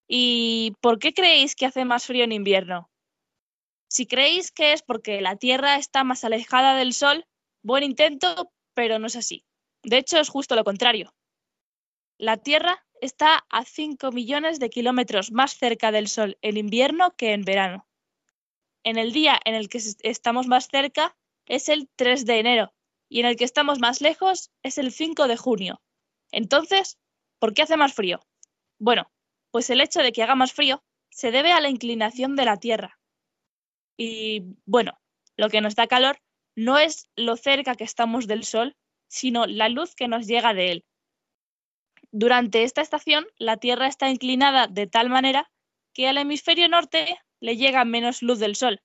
¿Y 0.09 0.73
por 0.81 0.99
qué 1.01 1.13
creéis 1.13 1.57
que 1.57 1.67
hace 1.67 1.85
más 1.85 2.07
frío 2.07 2.25
en 2.25 2.33
invierno? 2.33 2.89
Si 3.89 4.07
creéis 4.07 4.51
que 4.53 4.73
es 4.73 4.83
porque 4.83 5.21
la 5.21 5.37
Tierra 5.37 5.77
está 5.77 6.05
más 6.05 6.25
alejada 6.25 6.77
del 6.77 6.93
Sol, 6.93 7.27
buen 7.63 7.85
intento, 7.85 8.53
pero 8.75 8.99
no 8.99 9.07
es 9.07 9.17
así. 9.17 9.45
De 9.83 9.99
hecho, 9.99 10.19
es 10.19 10.29
justo 10.29 10.57
lo 10.57 10.65
contrario. 10.65 11.15
La 12.19 12.37
Tierra 12.37 12.85
está 13.01 13.45
a 13.51 13.65
5 13.65 14.11
millones 14.11 14.59
de 14.59 14.71
kilómetros 14.71 15.31
más 15.31 15.57
cerca 15.57 15.93
del 15.93 16.09
Sol 16.09 16.39
en 16.43 16.57
invierno 16.57 17.15
que 17.17 17.33
en 17.33 17.43
verano. 17.45 17.87
En 18.85 18.99
el 18.99 19.13
día 19.13 19.39
en 19.45 19.55
el 19.55 19.69
que 19.69 19.79
es- 19.79 19.99
estamos 20.03 20.47
más 20.47 20.69
cerca 20.69 21.17
es 21.47 21.69
el 21.69 21.89
3 21.97 22.25
de 22.25 22.39
enero 22.39 22.75
y 23.09 23.21
en 23.21 23.27
el 23.27 23.37
que 23.37 23.45
estamos 23.45 23.79
más 23.79 24.01
lejos 24.01 24.51
es 24.63 24.79
el 24.79 24.93
5 24.93 25.29
de 25.29 25.37
junio. 25.37 25.83
Entonces, 26.33 26.99
¿por 27.39 27.55
qué 27.55 27.63
hace 27.63 27.77
más 27.77 27.95
frío? 27.95 28.21
Bueno, 28.79 29.11
pues 29.51 29.71
el 29.71 29.81
hecho 29.81 30.03
de 30.03 30.13
que 30.13 30.23
haga 30.23 30.35
más 30.35 30.53
frío 30.53 30.83
se 31.11 31.31
debe 31.31 31.53
a 31.53 31.61
la 31.61 31.69
inclinación 31.69 32.35
de 32.37 32.45
la 32.45 32.57
Tierra. 32.59 32.99
Y 33.97 34.43
bueno, 34.65 34.99
lo 35.37 35.49
que 35.49 35.61
nos 35.61 35.75
da 35.75 35.87
calor 35.87 36.19
no 36.55 36.79
es 36.79 37.09
lo 37.17 37.37
cerca 37.37 37.75
que 37.75 37.85
estamos 37.85 38.27
del 38.27 38.45
Sol, 38.45 38.77
sino 39.09 39.47
la 39.47 39.69
luz 39.69 39.95
que 39.95 40.09
nos 40.09 40.27
llega 40.27 40.55
de 40.55 40.73
él. 40.73 40.85
Durante 42.11 42.63
esta 42.63 42.81
estación, 42.81 43.27
la 43.39 43.57
Tierra 43.59 43.87
está 43.87 44.09
inclinada 44.09 44.67
de 44.69 44.87
tal 44.87 45.11
manera 45.11 45.51
que 45.93 46.09
al 46.09 46.19
hemisferio 46.19 46.69
norte 46.69 47.19
le 47.41 47.57
llega 47.57 47.85
menos 47.85 48.23
luz 48.23 48.39
del 48.39 48.57
Sol. 48.57 48.81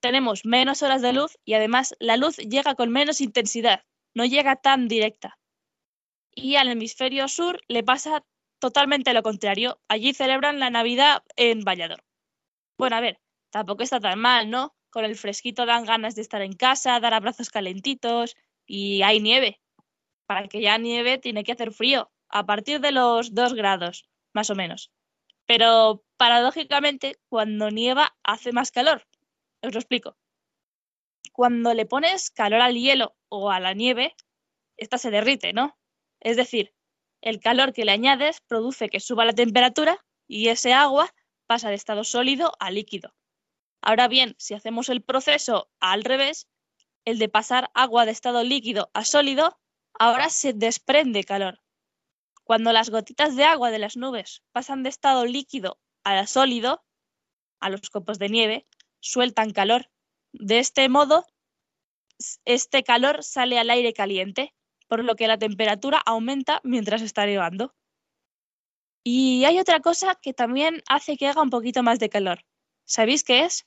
Tenemos 0.00 0.44
menos 0.44 0.82
horas 0.82 1.02
de 1.02 1.12
luz 1.12 1.38
y 1.44 1.54
además 1.54 1.94
la 2.00 2.16
luz 2.16 2.36
llega 2.38 2.74
con 2.74 2.90
menos 2.90 3.20
intensidad, 3.20 3.84
no 4.14 4.24
llega 4.24 4.56
tan 4.56 4.88
directa. 4.88 5.38
Y 6.34 6.56
al 6.56 6.68
hemisferio 6.68 7.28
sur 7.28 7.60
le 7.68 7.84
pasa 7.84 8.24
totalmente 8.58 9.12
lo 9.12 9.22
contrario. 9.22 9.80
Allí 9.88 10.14
celebran 10.14 10.58
la 10.58 10.70
Navidad 10.70 11.22
en 11.36 11.62
Vallador. 11.62 12.02
Bueno, 12.78 12.96
a 12.96 13.00
ver, 13.00 13.20
tampoco 13.52 13.82
está 13.84 14.00
tan 14.00 14.18
mal, 14.18 14.50
¿no? 14.50 14.74
Con 14.90 15.04
el 15.04 15.14
fresquito 15.14 15.66
dan 15.66 15.84
ganas 15.84 16.14
de 16.16 16.22
estar 16.22 16.42
en 16.42 16.54
casa, 16.54 16.98
dar 16.98 17.14
abrazos 17.14 17.50
calentitos 17.50 18.34
y 18.66 19.02
hay 19.02 19.20
nieve. 19.20 19.60
Para 20.26 20.48
que 20.48 20.60
ya 20.60 20.78
nieve 20.78 21.18
tiene 21.18 21.44
que 21.44 21.52
hacer 21.52 21.72
frío, 21.72 22.10
a 22.28 22.44
partir 22.46 22.80
de 22.80 22.92
los 22.92 23.34
2 23.34 23.54
grados, 23.54 24.08
más 24.32 24.50
o 24.50 24.54
menos. 24.54 24.90
Pero 25.46 26.04
paradójicamente, 26.16 27.18
cuando 27.28 27.70
nieva 27.70 28.16
hace 28.24 28.52
más 28.52 28.70
calor. 28.70 29.06
Os 29.62 29.72
lo 29.72 29.78
explico. 29.78 30.16
Cuando 31.32 31.74
le 31.74 31.86
pones 31.86 32.30
calor 32.30 32.60
al 32.60 32.74
hielo 32.74 33.14
o 33.28 33.50
a 33.50 33.60
la 33.60 33.74
nieve, 33.74 34.14
esta 34.76 34.98
se 34.98 35.10
derrite, 35.10 35.52
¿no? 35.52 35.78
Es 36.20 36.36
decir, 36.36 36.74
el 37.20 37.38
calor 37.40 37.72
que 37.72 37.84
le 37.84 37.92
añades 37.92 38.40
produce 38.40 38.88
que 38.88 39.00
suba 39.00 39.24
la 39.24 39.32
temperatura 39.32 39.98
y 40.26 40.48
ese 40.48 40.72
agua 40.72 41.14
pasa 41.46 41.68
de 41.68 41.74
estado 41.74 42.04
sólido 42.04 42.52
a 42.58 42.70
líquido. 42.70 43.14
Ahora 43.82 44.06
bien, 44.06 44.36
si 44.38 44.54
hacemos 44.54 44.88
el 44.88 45.02
proceso 45.02 45.68
al 45.80 46.04
revés, 46.04 46.48
el 47.04 47.18
de 47.18 47.28
pasar 47.28 47.70
agua 47.74 48.06
de 48.06 48.12
estado 48.12 48.44
líquido 48.44 48.90
a 48.94 49.04
sólido, 49.04 49.60
ahora 49.98 50.30
se 50.30 50.52
desprende 50.52 51.24
calor. 51.24 51.60
Cuando 52.44 52.72
las 52.72 52.90
gotitas 52.90 53.34
de 53.34 53.44
agua 53.44 53.72
de 53.72 53.80
las 53.80 53.96
nubes 53.96 54.42
pasan 54.52 54.84
de 54.84 54.88
estado 54.88 55.26
líquido 55.26 55.80
a 56.04 56.26
sólido, 56.26 56.84
a 57.60 57.70
los 57.70 57.90
copos 57.90 58.18
de 58.18 58.28
nieve, 58.28 58.66
sueltan 59.00 59.52
calor. 59.52 59.90
De 60.32 60.60
este 60.60 60.88
modo, 60.88 61.26
este 62.44 62.84
calor 62.84 63.24
sale 63.24 63.58
al 63.58 63.70
aire 63.70 63.92
caliente, 63.92 64.54
por 64.86 65.04
lo 65.04 65.16
que 65.16 65.26
la 65.26 65.38
temperatura 65.38 66.00
aumenta 66.04 66.60
mientras 66.62 67.02
está 67.02 67.26
nevando. 67.26 67.74
Y 69.04 69.44
hay 69.44 69.58
otra 69.58 69.80
cosa 69.80 70.14
que 70.14 70.32
también 70.32 70.82
hace 70.88 71.16
que 71.16 71.26
haga 71.26 71.42
un 71.42 71.50
poquito 71.50 71.82
más 71.82 71.98
de 71.98 72.08
calor. 72.08 72.44
¿Sabéis 72.84 73.24
qué 73.24 73.44
es? 73.44 73.66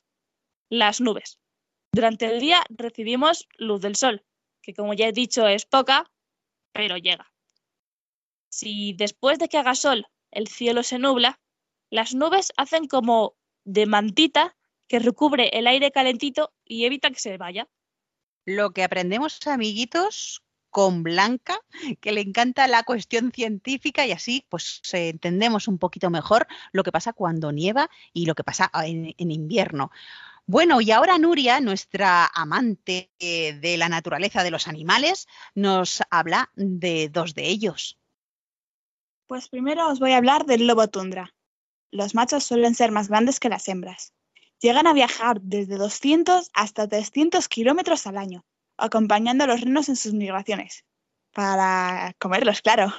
Las 0.68 1.00
nubes. 1.00 1.38
Durante 1.92 2.26
el 2.26 2.40
día 2.40 2.62
recibimos 2.68 3.48
luz 3.56 3.80
del 3.80 3.96
sol, 3.96 4.24
que 4.62 4.74
como 4.74 4.94
ya 4.94 5.08
he 5.08 5.12
dicho 5.12 5.46
es 5.46 5.64
poca, 5.64 6.10
pero 6.72 6.96
llega. 6.96 7.32
Si 8.50 8.92
después 8.94 9.38
de 9.38 9.48
que 9.48 9.58
haga 9.58 9.74
sol 9.74 10.06
el 10.30 10.48
cielo 10.48 10.82
se 10.82 10.98
nubla, 10.98 11.40
las 11.90 12.14
nubes 12.14 12.52
hacen 12.56 12.88
como 12.88 13.36
de 13.64 13.86
mantita 13.86 14.56
que 14.88 14.98
recubre 14.98 15.48
el 15.52 15.66
aire 15.66 15.90
calentito 15.90 16.52
y 16.64 16.84
evita 16.84 17.10
que 17.10 17.18
se 17.18 17.36
vaya. 17.36 17.68
Lo 18.44 18.70
que 18.72 18.84
aprendemos, 18.84 19.44
amiguitos, 19.46 20.44
con 20.70 21.02
Blanca, 21.02 21.58
que 22.00 22.12
le 22.12 22.20
encanta 22.20 22.68
la 22.68 22.82
cuestión 22.82 23.32
científica 23.32 24.06
y 24.06 24.12
así 24.12 24.46
pues 24.50 24.82
eh, 24.92 25.08
entendemos 25.08 25.68
un 25.68 25.78
poquito 25.78 26.10
mejor 26.10 26.46
lo 26.72 26.82
que 26.82 26.92
pasa 26.92 27.14
cuando 27.14 27.50
nieva 27.50 27.88
y 28.12 28.26
lo 28.26 28.34
que 28.34 28.44
pasa 28.44 28.70
en, 28.84 29.14
en 29.16 29.30
invierno. 29.30 29.90
Bueno, 30.48 30.80
y 30.80 30.92
ahora 30.92 31.18
Nuria, 31.18 31.60
nuestra 31.60 32.24
amante 32.26 33.10
eh, 33.18 33.54
de 33.54 33.76
la 33.76 33.88
naturaleza 33.88 34.44
de 34.44 34.52
los 34.52 34.68
animales, 34.68 35.26
nos 35.56 36.02
habla 36.08 36.52
de 36.54 37.08
dos 37.08 37.34
de 37.34 37.48
ellos. 37.48 37.98
Pues 39.26 39.48
primero 39.48 39.88
os 39.88 39.98
voy 39.98 40.12
a 40.12 40.18
hablar 40.18 40.46
del 40.46 40.68
lobo 40.68 40.86
tundra. 40.86 41.34
Los 41.90 42.14
machos 42.14 42.44
suelen 42.44 42.76
ser 42.76 42.92
más 42.92 43.08
grandes 43.08 43.40
que 43.40 43.48
las 43.48 43.66
hembras. 43.66 44.12
Llegan 44.60 44.86
a 44.86 44.92
viajar 44.92 45.40
desde 45.40 45.78
200 45.78 46.50
hasta 46.54 46.86
300 46.86 47.48
kilómetros 47.48 48.06
al 48.06 48.16
año, 48.16 48.44
acompañando 48.76 49.42
a 49.42 49.46
los 49.48 49.62
renos 49.62 49.88
en 49.88 49.96
sus 49.96 50.14
migraciones. 50.14 50.84
Para 51.32 52.14
comerlos, 52.20 52.62
claro. 52.62 52.94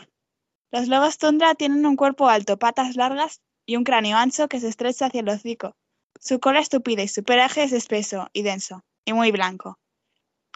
Los 0.70 0.90
lobos 0.90 1.18
tundra 1.18 1.56
tienen 1.56 1.86
un 1.86 1.96
cuerpo 1.96 2.28
alto, 2.28 2.60
patas 2.60 2.98
largas 2.98 3.42
y 3.66 3.78
un 3.78 3.86
cráneo 3.86 4.18
ancho 4.18 4.50
que 4.50 4.60
se 4.60 4.68
estrecha 4.68 5.06
hacia 5.06 5.22
el 5.22 5.30
hocico. 5.30 5.78
Su 6.20 6.40
cola 6.40 6.60
es 6.60 6.70
tupida 6.70 7.04
y 7.04 7.08
su 7.08 7.24
pelaje 7.24 7.64
es 7.64 7.72
espeso 7.72 8.30
y 8.34 8.42
denso, 8.42 8.84
y 9.06 9.14
muy 9.14 9.32
blanco. 9.32 9.78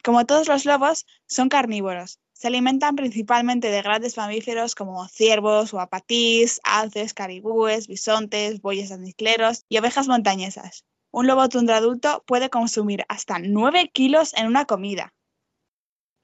Como 0.03 0.25
todos 0.25 0.47
los 0.47 0.65
lobos, 0.65 1.05
son 1.27 1.49
carnívoros. 1.49 2.19
Se 2.33 2.47
alimentan 2.47 2.95
principalmente 2.95 3.69
de 3.69 3.83
grandes 3.83 4.17
mamíferos 4.17 4.73
como 4.73 5.07
ciervos 5.07 5.73
o 5.75 5.79
apatís, 5.79 6.59
alces, 6.63 7.13
caribúes, 7.13 7.87
bisontes, 7.87 8.61
bueyes 8.61 8.91
almizcleros 8.91 9.63
y 9.69 9.77
ovejas 9.77 10.07
montañesas. 10.07 10.83
Un 11.11 11.27
lobo 11.27 11.47
tundra 11.49 11.77
adulto 11.77 12.23
puede 12.25 12.49
consumir 12.49 13.05
hasta 13.09 13.37
9 13.37 13.91
kilos 13.93 14.33
en 14.33 14.47
una 14.47 14.65
comida. 14.65 15.13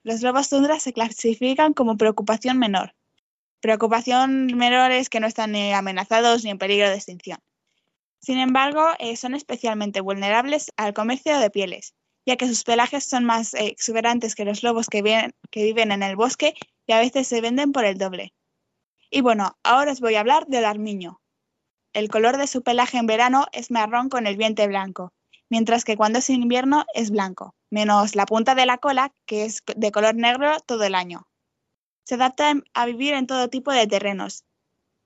Los 0.02 0.22
lobos 0.22 0.48
tundra 0.48 0.80
se 0.80 0.92
clasifican 0.92 1.72
como 1.72 1.96
preocupación 1.96 2.58
menor. 2.58 2.94
Preocupación 3.60 4.46
menor 4.46 4.90
es 4.90 5.08
que 5.08 5.20
no 5.20 5.26
están 5.26 5.52
ni 5.52 5.72
amenazados 5.72 6.42
ni 6.42 6.50
en 6.50 6.58
peligro 6.58 6.88
de 6.88 6.96
extinción. 6.96 7.38
Sin 8.20 8.38
embargo, 8.38 8.84
eh, 8.98 9.16
son 9.16 9.34
especialmente 9.34 10.00
vulnerables 10.00 10.72
al 10.76 10.92
comercio 10.94 11.38
de 11.38 11.50
pieles, 11.50 11.94
ya 12.26 12.36
que 12.36 12.48
sus 12.48 12.64
pelajes 12.64 13.04
son 13.04 13.24
más 13.24 13.54
eh, 13.54 13.66
exuberantes 13.66 14.34
que 14.34 14.44
los 14.44 14.62
lobos 14.62 14.88
que, 14.88 15.02
viven- 15.02 15.34
que 15.50 15.64
viven 15.64 15.92
en 15.92 16.02
el 16.02 16.16
bosque 16.16 16.54
y 16.86 16.92
a 16.92 16.98
veces 16.98 17.26
se 17.28 17.40
venden 17.40 17.72
por 17.72 17.84
el 17.84 17.96
doble. 17.98 18.34
Y 19.10 19.20
bueno, 19.20 19.56
ahora 19.62 19.92
os 19.92 20.00
voy 20.00 20.16
a 20.16 20.20
hablar 20.20 20.46
del 20.46 20.64
armiño. 20.64 21.20
El 21.94 22.08
color 22.08 22.36
de 22.36 22.46
su 22.46 22.62
pelaje 22.62 22.98
en 22.98 23.06
verano 23.06 23.46
es 23.52 23.70
marrón 23.70 24.08
con 24.08 24.26
el 24.26 24.36
vientre 24.36 24.66
blanco, 24.66 25.12
mientras 25.48 25.84
que 25.84 25.96
cuando 25.96 26.18
es 26.18 26.28
invierno 26.28 26.84
es 26.94 27.10
blanco, 27.10 27.54
menos 27.70 28.14
la 28.14 28.26
punta 28.26 28.54
de 28.54 28.66
la 28.66 28.78
cola, 28.78 29.12
que 29.26 29.44
es 29.44 29.62
de 29.74 29.90
color 29.92 30.14
negro 30.14 30.58
todo 30.66 30.84
el 30.84 30.94
año. 30.94 31.26
Se 32.04 32.16
adapta 32.16 32.52
a 32.74 32.86
vivir 32.86 33.14
en 33.14 33.26
todo 33.26 33.48
tipo 33.48 33.72
de 33.72 33.86
terrenos. 33.86 34.44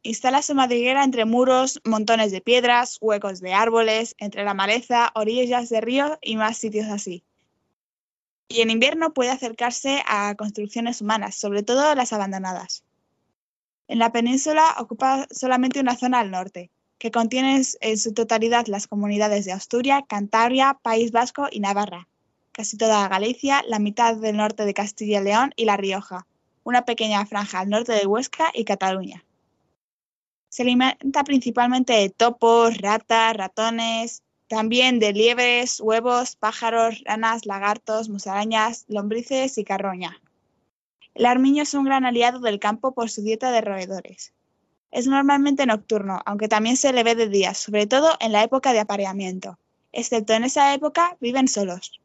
Instala 0.04 0.42
su 0.42 0.56
madriguera 0.56 1.04
entre 1.04 1.24
muros, 1.24 1.80
montones 1.84 2.32
de 2.32 2.40
piedras, 2.40 2.98
huecos 3.00 3.40
de 3.40 3.54
árboles, 3.54 4.16
entre 4.18 4.42
la 4.42 4.52
maleza, 4.52 5.12
orillas 5.14 5.68
de 5.68 5.80
río 5.80 6.18
y 6.20 6.36
más 6.36 6.58
sitios 6.58 6.88
así. 6.88 7.22
Y 8.48 8.62
en 8.62 8.70
invierno 8.70 9.14
puede 9.14 9.30
acercarse 9.30 10.02
a 10.06 10.34
construcciones 10.34 11.00
humanas, 11.00 11.36
sobre 11.36 11.62
todo 11.62 11.94
las 11.94 12.12
abandonadas. 12.12 12.82
En 13.86 14.00
la 14.00 14.10
península 14.10 14.74
ocupa 14.80 15.28
solamente 15.30 15.78
una 15.78 15.96
zona 15.96 16.18
al 16.18 16.32
norte, 16.32 16.70
que 16.98 17.12
contiene 17.12 17.62
en 17.80 17.98
su 17.98 18.12
totalidad 18.12 18.66
las 18.66 18.88
comunidades 18.88 19.44
de 19.44 19.52
Asturias, 19.52 20.02
Cantabria, 20.08 20.80
País 20.82 21.12
Vasco 21.12 21.46
y 21.48 21.60
Navarra, 21.60 22.08
casi 22.50 22.76
toda 22.76 23.08
Galicia, 23.08 23.62
la 23.68 23.78
mitad 23.78 24.16
del 24.16 24.36
norte 24.36 24.64
de 24.64 24.74
Castilla 24.74 25.20
y 25.20 25.24
León 25.24 25.52
y 25.54 25.64
La 25.64 25.76
Rioja, 25.76 26.26
una 26.64 26.84
pequeña 26.84 27.24
franja 27.24 27.60
al 27.60 27.70
norte 27.70 27.92
de 27.92 28.06
Huesca 28.06 28.50
y 28.52 28.64
Cataluña. 28.64 29.24
Se 30.52 30.64
alimenta 30.64 31.24
principalmente 31.24 31.94
de 31.94 32.10
topos, 32.10 32.76
ratas, 32.76 33.34
ratones, 33.34 34.22
también 34.48 34.98
de 34.98 35.14
liebres, 35.14 35.80
huevos, 35.80 36.36
pájaros, 36.36 37.02
ranas, 37.06 37.46
lagartos, 37.46 38.10
musarañas, 38.10 38.84
lombrices 38.86 39.56
y 39.56 39.64
carroña. 39.64 40.20
El 41.14 41.24
armiño 41.24 41.62
es 41.62 41.72
un 41.72 41.84
gran 41.86 42.04
aliado 42.04 42.38
del 42.40 42.60
campo 42.60 42.92
por 42.92 43.08
su 43.08 43.22
dieta 43.22 43.50
de 43.50 43.62
roedores. 43.62 44.34
Es 44.90 45.06
normalmente 45.06 45.64
nocturno, 45.64 46.20
aunque 46.26 46.48
también 46.48 46.76
se 46.76 46.92
le 46.92 47.02
ve 47.02 47.14
de 47.14 47.30
día, 47.30 47.54
sobre 47.54 47.86
todo 47.86 48.10
en 48.20 48.32
la 48.32 48.42
época 48.42 48.74
de 48.74 48.80
apareamiento. 48.80 49.58
Excepto 49.90 50.34
en 50.34 50.44
esa 50.44 50.74
época, 50.74 51.16
viven 51.18 51.48
solos. 51.48 51.98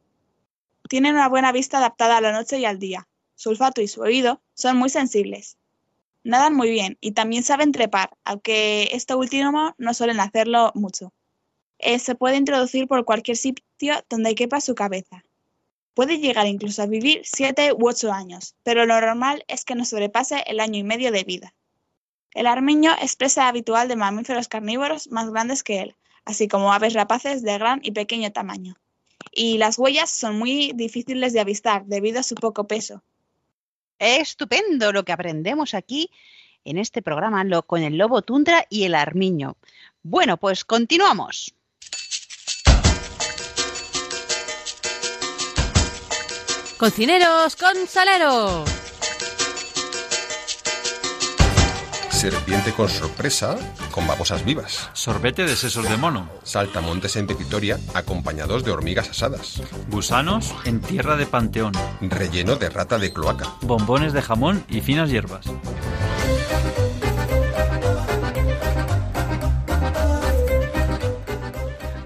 Tienen 0.87 1.15
una 1.15 1.27
buena 1.27 1.51
vista 1.51 1.79
adaptada 1.79 2.15
a 2.15 2.21
la 2.21 2.31
noche 2.31 2.59
y 2.59 2.63
al 2.63 2.79
día. 2.79 3.09
Su 3.35 3.49
olfato 3.49 3.81
y 3.81 3.89
su 3.89 3.99
oído 3.99 4.39
son 4.53 4.77
muy 4.77 4.87
sensibles. 4.87 5.57
Nadan 6.27 6.55
muy 6.55 6.69
bien 6.69 6.97
y 6.99 7.13
también 7.13 7.41
saben 7.41 7.71
trepar, 7.71 8.09
aunque 8.25 8.89
esto 8.91 9.17
último 9.17 9.73
no 9.77 9.93
suelen 9.93 10.19
hacerlo 10.19 10.73
mucho. 10.75 11.13
Eh, 11.79 11.99
se 11.99 12.15
puede 12.15 12.35
introducir 12.35 12.85
por 12.85 13.05
cualquier 13.05 13.37
sitio 13.37 13.93
donde 14.09 14.35
quepa 14.35 14.59
su 14.59 14.75
cabeza. 14.75 15.23
Puede 15.93 16.19
llegar 16.19 16.45
incluso 16.45 16.81
a 16.81 16.85
vivir 16.85 17.21
7 17.23 17.71
u 17.71 17.87
8 17.87 18.11
años, 18.11 18.55
pero 18.63 18.85
lo 18.85 18.99
normal 18.99 19.45
es 19.47 19.63
que 19.63 19.75
no 19.75 19.85
sobrepase 19.85 20.43
el 20.47 20.59
año 20.59 20.77
y 20.77 20.83
medio 20.83 21.13
de 21.13 21.23
vida. 21.23 21.53
El 22.33 22.47
armiño 22.47 22.91
es 23.01 23.15
presa 23.15 23.47
habitual 23.47 23.87
de 23.87 23.95
mamíferos 23.95 24.49
carnívoros 24.49 25.09
más 25.09 25.29
grandes 25.29 25.63
que 25.63 25.79
él, 25.79 25.95
así 26.25 26.49
como 26.49 26.73
aves 26.73 26.93
rapaces 26.93 27.41
de 27.41 27.53
gran 27.53 27.79
y 27.83 27.91
pequeño 27.91 28.33
tamaño. 28.33 28.75
Y 29.31 29.59
las 29.59 29.79
huellas 29.79 30.09
son 30.09 30.37
muy 30.37 30.73
difíciles 30.75 31.31
de 31.31 31.39
avistar 31.39 31.85
debido 31.85 32.19
a 32.19 32.23
su 32.23 32.35
poco 32.35 32.67
peso. 32.67 33.01
Estupendo 33.99 34.91
lo 34.91 35.03
que 35.03 35.11
aprendemos 35.11 35.73
aquí 35.73 36.11
en 36.63 36.77
este 36.77 37.01
programa 37.01 37.43
lo, 37.43 37.63
con 37.63 37.81
el 37.81 37.97
lobo 37.97 38.21
tundra 38.21 38.65
y 38.69 38.83
el 38.83 38.95
armiño. 38.95 39.57
Bueno, 40.03 40.37
pues 40.37 40.65
continuamos. 40.65 41.53
Cocineros 46.77 47.55
con 47.55 47.87
salero. 47.87 48.63
Serpiente 52.17 52.73
con 52.73 52.89
sorpresa, 52.89 53.59
con 53.91 54.07
babosas 54.07 54.43
vivas. 54.43 54.89
Sorbete 54.93 55.45
de 55.45 55.55
sesos 55.55 55.87
de 55.87 55.97
mono. 55.97 56.27
Saltamontes 56.41 57.15
en 57.15 57.27
pepitoria, 57.27 57.79
acompañados 57.93 58.63
de 58.63 58.71
hormigas 58.71 59.11
asadas. 59.11 59.61
Gusanos 59.87 60.55
en 60.65 60.81
tierra 60.81 61.15
de 61.15 61.27
panteón. 61.27 61.73
Relleno 62.01 62.55
de 62.55 62.71
rata 62.71 62.97
de 62.97 63.13
cloaca. 63.13 63.53
Bombones 63.61 64.13
de 64.13 64.23
jamón 64.23 64.65
y 64.67 64.81
finas 64.81 65.11
hierbas. 65.11 65.45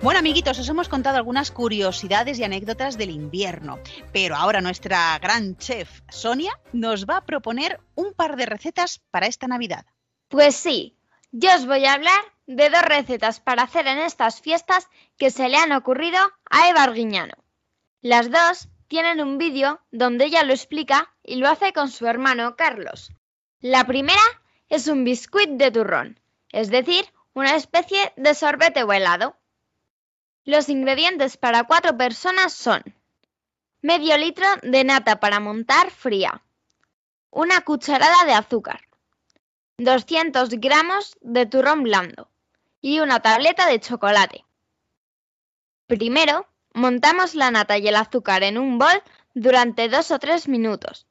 Bueno, 0.02 0.20
amiguitos, 0.20 0.60
os 0.60 0.68
hemos 0.68 0.90
contado 0.90 1.16
algunas 1.16 1.52
curiosidades 1.52 2.38
y 2.38 2.44
anécdotas 2.44 2.98
del 2.98 3.12
invierno, 3.12 3.80
pero 4.12 4.36
ahora 4.36 4.60
nuestra 4.60 5.18
gran 5.20 5.56
chef 5.56 6.02
Sonia 6.10 6.52
nos 6.74 7.06
va 7.06 7.18
a 7.18 7.26
proponer 7.26 7.80
un 7.96 8.14
par 8.14 8.36
de 8.36 8.46
recetas 8.46 9.00
para 9.10 9.28
esta 9.28 9.48
Navidad. 9.48 9.86
Pues 10.32 10.56
sí, 10.56 10.98
yo 11.34 11.54
os 11.54 11.66
voy 11.66 11.86
a 11.86 11.92
hablar 11.92 12.24
de 12.48 12.70
dos 12.70 12.84
recetas 12.84 13.42
para 13.42 13.64
hacer 13.64 13.86
en 13.88 13.98
estas 13.98 14.40
fiestas 14.40 14.88
que 15.18 15.30
se 15.30 15.50
le 15.50 15.58
han 15.58 15.74
ocurrido 15.74 16.20
a 16.50 16.70
Eva 16.70 16.84
Arguiñano. 16.84 17.34
Las 18.02 18.32
dos 18.32 18.70
tienen 18.88 19.20
un 19.20 19.38
vídeo 19.38 19.82
donde 19.92 20.24
ella 20.24 20.44
lo 20.44 20.54
explica 20.54 21.14
y 21.22 21.36
lo 21.36 21.50
hace 21.50 21.74
con 21.74 21.92
su 21.92 22.08
hermano 22.08 22.56
Carlos. 22.56 23.12
La 23.60 23.84
primera 23.84 24.22
es 24.70 24.88
un 24.88 25.04
biscuit 25.04 25.50
de 25.50 25.70
turrón, 25.70 26.18
es 26.54 26.70
decir, 26.70 27.04
una 27.34 27.58
especie 27.58 28.14
de 28.16 28.34
sorbete 28.34 28.84
o 28.84 28.94
helado. 28.94 29.36
Los 30.46 30.70
ingredientes 30.70 31.36
para 31.36 31.66
cuatro 31.66 31.98
personas 31.98 32.54
son 32.54 32.82
medio 33.82 34.18
litro 34.18 34.48
de 34.64 34.86
nata 34.86 35.20
para 35.20 35.42
montar 35.42 35.92
fría, 35.92 36.42
una 37.32 37.60
cucharada 37.66 38.24
de 38.24 38.34
azúcar, 38.34 38.80
200 39.82 40.50
gramos 40.60 41.18
de 41.22 41.48
turrón 41.48 41.82
blando 41.82 42.30
y 42.82 43.00
una 43.00 43.20
tableta 43.20 43.66
de 43.66 43.80
chocolate. 43.80 44.46
Primero, 45.88 46.48
montamos 46.74 47.34
la 47.34 47.50
nata 47.50 47.80
y 47.80 47.88
el 47.88 47.96
azúcar 47.96 48.44
en 48.44 48.60
un 48.60 48.78
bol 48.78 49.02
durante 49.34 49.90
dos 49.90 50.12
o 50.12 50.20
tres 50.20 50.48
minutos, 50.48 51.08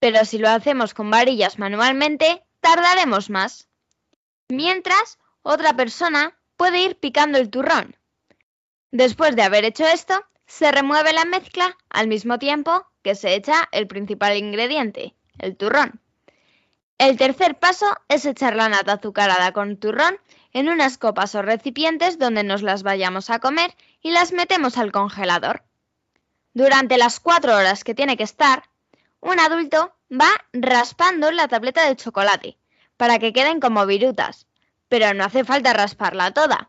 pero 0.00 0.24
si 0.26 0.36
lo 0.36 0.50
hacemos 0.50 0.92
con 0.92 1.10
varillas 1.10 1.58
manualmente, 1.58 2.44
tardaremos 2.60 3.30
más. 3.30 3.68
Mientras, 4.48 5.18
otra 5.42 5.74
persona 5.74 6.36
puede 6.56 6.82
ir 6.82 6.96
picando 6.96 7.38
el 7.38 7.48
turrón. 7.48 7.96
Después 8.90 9.34
de 9.34 9.42
haber 9.42 9.64
hecho 9.64 9.86
esto, 9.86 10.26
se 10.46 10.70
remueve 10.70 11.14
la 11.14 11.24
mezcla 11.24 11.78
al 11.88 12.06
mismo 12.06 12.38
tiempo 12.38 12.86
que 13.02 13.14
se 13.14 13.34
echa 13.34 13.68
el 13.72 13.86
principal 13.86 14.36
ingrediente, 14.36 15.14
el 15.38 15.56
turrón. 15.56 16.02
El 17.00 17.16
tercer 17.16 17.58
paso 17.58 17.86
es 18.08 18.26
echar 18.26 18.54
la 18.54 18.68
nata 18.68 18.92
azucarada 18.92 19.52
con 19.52 19.78
turrón 19.78 20.18
en 20.52 20.68
unas 20.68 20.98
copas 20.98 21.34
o 21.34 21.40
recipientes 21.40 22.18
donde 22.18 22.44
nos 22.44 22.60
las 22.60 22.82
vayamos 22.82 23.30
a 23.30 23.38
comer 23.38 23.74
y 24.02 24.10
las 24.10 24.32
metemos 24.32 24.76
al 24.76 24.92
congelador. 24.92 25.64
Durante 26.52 26.98
las 26.98 27.18
cuatro 27.18 27.56
horas 27.56 27.84
que 27.84 27.94
tiene 27.94 28.18
que 28.18 28.24
estar, 28.24 28.64
un 29.20 29.40
adulto 29.40 29.96
va 30.12 30.28
raspando 30.52 31.30
la 31.30 31.48
tableta 31.48 31.88
de 31.88 31.96
chocolate 31.96 32.58
para 32.98 33.18
que 33.18 33.32
queden 33.32 33.60
como 33.60 33.86
virutas, 33.86 34.46
pero 34.90 35.14
no 35.14 35.24
hace 35.24 35.42
falta 35.42 35.72
rasparla 35.72 36.34
toda. 36.34 36.68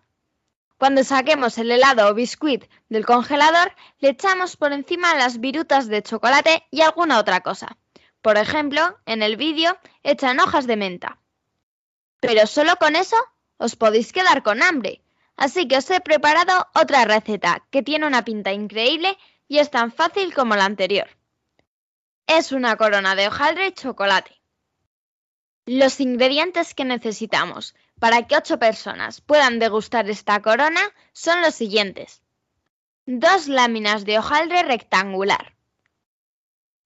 Cuando 0.77 1.03
saquemos 1.03 1.57
el 1.57 1.71
helado 1.71 2.07
o 2.07 2.13
biscuit 2.13 2.71
del 2.87 3.05
congelador, 3.05 3.73
le 3.99 4.11
echamos 4.11 4.55
por 4.55 4.71
encima 4.71 5.13
las 5.13 5.41
virutas 5.41 5.89
de 5.89 6.01
chocolate 6.01 6.63
y 6.71 6.79
alguna 6.79 7.19
otra 7.19 7.41
cosa. 7.41 7.77
Por 8.21 8.37
ejemplo, 8.37 8.99
en 9.05 9.23
el 9.23 9.35
vídeo 9.35 9.77
echan 10.03 10.39
hojas 10.39 10.67
de 10.67 10.77
menta. 10.77 11.19
Pero 12.19 12.45
solo 12.45 12.75
con 12.77 12.95
eso 12.95 13.17
os 13.57 13.75
podéis 13.75 14.13
quedar 14.13 14.43
con 14.43 14.61
hambre. 14.61 15.01
Así 15.37 15.67
que 15.67 15.77
os 15.77 15.89
he 15.89 16.01
preparado 16.01 16.67
otra 16.75 17.05
receta 17.05 17.63
que 17.71 17.81
tiene 17.81 18.05
una 18.05 18.23
pinta 18.23 18.51
increíble 18.51 19.17
y 19.47 19.57
es 19.57 19.71
tan 19.71 19.91
fácil 19.91 20.33
como 20.33 20.55
la 20.55 20.65
anterior. 20.65 21.07
Es 22.27 22.51
una 22.51 22.77
corona 22.77 23.15
de 23.15 23.27
hojaldre 23.27 23.67
y 23.67 23.71
chocolate. 23.71 24.39
Los 25.65 25.99
ingredientes 25.99 26.73
que 26.73 26.85
necesitamos 26.85 27.75
para 27.99 28.27
que 28.27 28.35
8 28.35 28.59
personas 28.59 29.21
puedan 29.21 29.59
degustar 29.59 30.09
esta 30.09 30.41
corona 30.41 30.81
son 31.13 31.41
los 31.41 31.55
siguientes. 31.55 32.21
Dos 33.05 33.47
láminas 33.47 34.05
de 34.05 34.19
hojaldre 34.19 34.63
rectangular, 34.63 35.55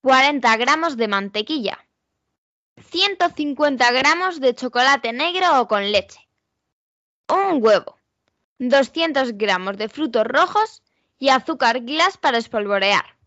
40 0.06 0.56
gramos 0.58 0.98
de 0.98 1.08
mantequilla, 1.08 1.84
150 2.78 3.92
gramos 3.92 4.40
de 4.40 4.54
chocolate 4.54 5.14
negro 5.14 5.60
o 5.60 5.68
con 5.68 5.92
leche, 5.92 6.20
un 7.28 7.58
huevo, 7.60 7.98
200 8.60 9.36
gramos 9.36 9.78
de 9.78 9.90
frutos 9.90 10.24
rojos 10.28 10.84
y 11.18 11.30
azúcar 11.30 11.80
glass 11.80 12.18
para 12.18 12.38
espolvorear. 12.38 13.18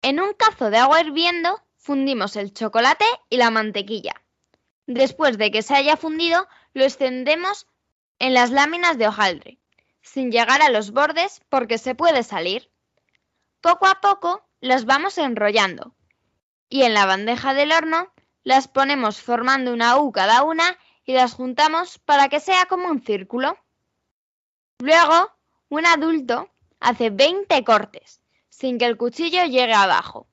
En 0.00 0.18
un 0.18 0.32
cazo 0.32 0.70
de 0.70 0.78
agua 0.78 1.02
hirviendo 1.02 1.62
fundimos 1.76 2.36
el 2.36 2.54
chocolate 2.54 3.04
y 3.28 3.36
la 3.36 3.50
mantequilla. 3.50 4.14
Después 4.86 5.36
de 5.36 5.50
que 5.50 5.60
se 5.60 5.74
haya 5.74 5.98
fundido, 5.98 6.48
lo 6.72 6.84
extendemos 6.84 7.66
en 8.18 8.32
las 8.32 8.50
láminas 8.50 8.96
de 8.96 9.08
hojaldre, 9.08 9.58
sin 10.00 10.32
llegar 10.32 10.62
a 10.62 10.70
los 10.70 10.92
bordes 10.92 11.42
porque 11.50 11.76
se 11.76 11.94
puede 11.94 12.22
salir. 12.22 12.70
Poco 13.60 13.86
a 13.86 14.00
poco 14.00 14.42
las 14.60 14.84
vamos 14.84 15.18
enrollando 15.18 15.94
y 16.68 16.82
en 16.82 16.94
la 16.94 17.06
bandeja 17.06 17.54
del 17.54 17.72
horno 17.72 18.12
las 18.44 18.68
ponemos 18.68 19.20
formando 19.20 19.72
una 19.72 19.98
U 19.98 20.12
cada 20.12 20.42
una 20.42 20.78
y 21.04 21.12
las 21.12 21.34
juntamos 21.34 21.98
para 21.98 22.28
que 22.28 22.40
sea 22.40 22.66
como 22.66 22.88
un 22.88 23.02
círculo. 23.02 23.58
Luego, 24.78 25.30
un 25.68 25.86
adulto 25.86 26.50
hace 26.78 27.10
20 27.10 27.64
cortes, 27.64 28.22
sin 28.48 28.78
que 28.78 28.86
el 28.86 28.96
cuchillo 28.96 29.44
llegue 29.44 29.74
abajo. 29.74 30.28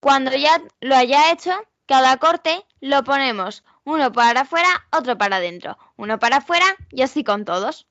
Cuando 0.00 0.30
ya 0.32 0.62
lo 0.80 0.96
haya 0.96 1.32
hecho, 1.32 1.52
cada 1.86 2.16
corte 2.18 2.64
lo 2.80 3.02
ponemos 3.04 3.64
uno 3.84 4.12
para 4.12 4.42
afuera, 4.42 4.68
otro 4.92 5.18
para 5.18 5.36
adentro, 5.36 5.76
uno 5.96 6.18
para 6.18 6.36
afuera 6.36 6.66
y 6.90 7.02
así 7.02 7.24
con 7.24 7.44
todos. 7.44 7.86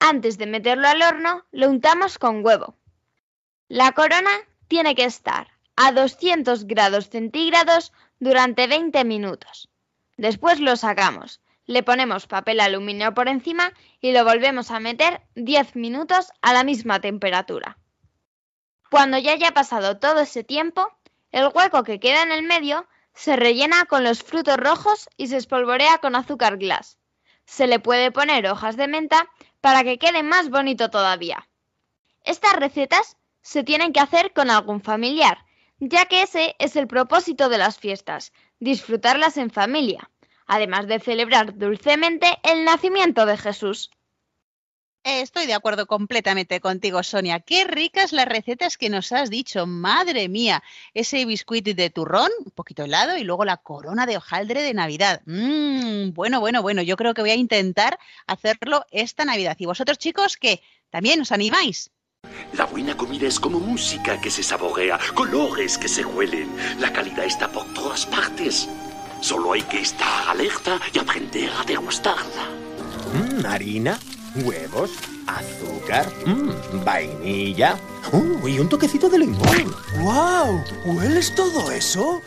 Antes 0.00 0.38
de 0.38 0.46
meterlo 0.46 0.88
al 0.88 1.02
horno, 1.02 1.44
lo 1.50 1.68
untamos 1.68 2.18
con 2.18 2.44
huevo. 2.44 2.77
La 3.68 3.92
corona 3.92 4.30
tiene 4.66 4.94
que 4.94 5.04
estar 5.04 5.48
a 5.76 5.92
200 5.92 6.64
grados 6.66 7.10
centígrados 7.10 7.92
durante 8.18 8.66
20 8.66 9.04
minutos. 9.04 9.68
Después 10.16 10.58
lo 10.58 10.74
sacamos, 10.76 11.42
le 11.66 11.82
ponemos 11.82 12.26
papel 12.26 12.60
aluminio 12.60 13.12
por 13.12 13.28
encima 13.28 13.74
y 14.00 14.12
lo 14.12 14.24
volvemos 14.24 14.70
a 14.70 14.80
meter 14.80 15.20
10 15.34 15.76
minutos 15.76 16.32
a 16.40 16.54
la 16.54 16.64
misma 16.64 17.00
temperatura. 17.00 17.76
Cuando 18.90 19.18
ya 19.18 19.32
haya 19.32 19.52
pasado 19.52 19.98
todo 19.98 20.20
ese 20.20 20.44
tiempo, 20.44 20.88
el 21.30 21.50
hueco 21.54 21.84
que 21.84 22.00
queda 22.00 22.22
en 22.22 22.32
el 22.32 22.44
medio 22.44 22.88
se 23.12 23.36
rellena 23.36 23.84
con 23.84 24.02
los 24.02 24.22
frutos 24.22 24.56
rojos 24.56 25.10
y 25.18 25.26
se 25.26 25.36
espolvorea 25.36 25.98
con 25.98 26.16
azúcar 26.16 26.56
glass. 26.56 26.96
Se 27.44 27.66
le 27.66 27.80
puede 27.80 28.12
poner 28.12 28.46
hojas 28.46 28.78
de 28.78 28.88
menta 28.88 29.28
para 29.60 29.84
que 29.84 29.98
quede 29.98 30.22
más 30.22 30.48
bonito 30.48 30.88
todavía. 30.88 31.46
Estas 32.24 32.54
recetas 32.54 33.18
se 33.48 33.64
tienen 33.64 33.94
que 33.94 34.00
hacer 34.00 34.34
con 34.34 34.50
algún 34.50 34.82
familiar, 34.82 35.38
ya 35.80 36.04
que 36.04 36.20
ese 36.20 36.54
es 36.58 36.76
el 36.76 36.86
propósito 36.86 37.48
de 37.48 37.56
las 37.56 37.78
fiestas, 37.78 38.34
disfrutarlas 38.60 39.38
en 39.38 39.50
familia, 39.50 40.10
además 40.46 40.86
de 40.86 41.00
celebrar 41.00 41.56
dulcemente 41.56 42.26
el 42.42 42.66
nacimiento 42.66 43.24
de 43.24 43.38
Jesús. 43.38 43.90
Estoy 45.02 45.46
de 45.46 45.54
acuerdo 45.54 45.86
completamente 45.86 46.60
contigo, 46.60 47.02
Sonia. 47.02 47.40
Qué 47.40 47.64
ricas 47.64 48.12
las 48.12 48.28
recetas 48.28 48.76
que 48.76 48.90
nos 48.90 49.12
has 49.12 49.30
dicho. 49.30 49.66
Madre 49.66 50.28
mía, 50.28 50.62
ese 50.92 51.24
biscuit 51.24 51.64
de 51.64 51.88
turrón, 51.88 52.30
un 52.44 52.50
poquito 52.50 52.84
helado, 52.84 53.16
y 53.16 53.24
luego 53.24 53.46
la 53.46 53.56
corona 53.56 54.04
de 54.04 54.18
hojaldre 54.18 54.62
de 54.62 54.74
Navidad. 54.74 55.22
Mmm, 55.24 56.10
bueno, 56.12 56.40
bueno, 56.40 56.60
bueno. 56.60 56.82
Yo 56.82 56.96
creo 56.96 57.14
que 57.14 57.22
voy 57.22 57.30
a 57.30 57.36
intentar 57.36 57.98
hacerlo 58.26 58.84
esta 58.90 59.24
Navidad. 59.24 59.56
¿Y 59.58 59.64
vosotros, 59.64 59.96
chicos, 59.96 60.36
qué? 60.36 60.60
¿También 60.90 61.22
os 61.22 61.32
animáis? 61.32 61.90
La 62.52 62.64
buena 62.64 62.96
comida 62.96 63.26
es 63.26 63.38
como 63.38 63.60
música 63.60 64.20
que 64.20 64.30
se 64.30 64.42
saborea, 64.42 64.98
colores 65.14 65.76
que 65.78 65.88
se 65.88 66.04
huelen. 66.04 66.48
La 66.80 66.92
calidad 66.92 67.24
está 67.24 67.50
por 67.50 67.72
todas 67.74 68.06
partes. 68.06 68.68
Solo 69.20 69.52
hay 69.52 69.62
que 69.62 69.80
estar 69.80 70.28
alerta 70.28 70.80
y 70.92 70.98
aprender 70.98 71.50
a 71.50 71.64
degustarla. 71.64 72.48
Mm, 73.12 73.46
harina, 73.46 73.98
huevos, 74.36 74.90
azúcar, 75.26 76.10
mm, 76.24 76.84
vainilla 76.84 77.78
uh, 78.12 78.48
y 78.48 78.58
un 78.58 78.68
toquecito 78.68 79.08
de 79.08 79.18
limón. 79.18 79.74
¡Wow! 79.98 80.64
¿Hueles 80.86 81.34
todo 81.34 81.70
eso? 81.70 82.20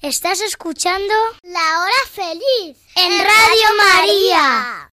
Estás 0.00 0.40
escuchando 0.40 1.14
La 1.42 1.80
Hora 1.80 2.06
Feliz 2.10 2.76
en 2.96 3.18
Radio 3.18 3.68
María. 3.78 4.85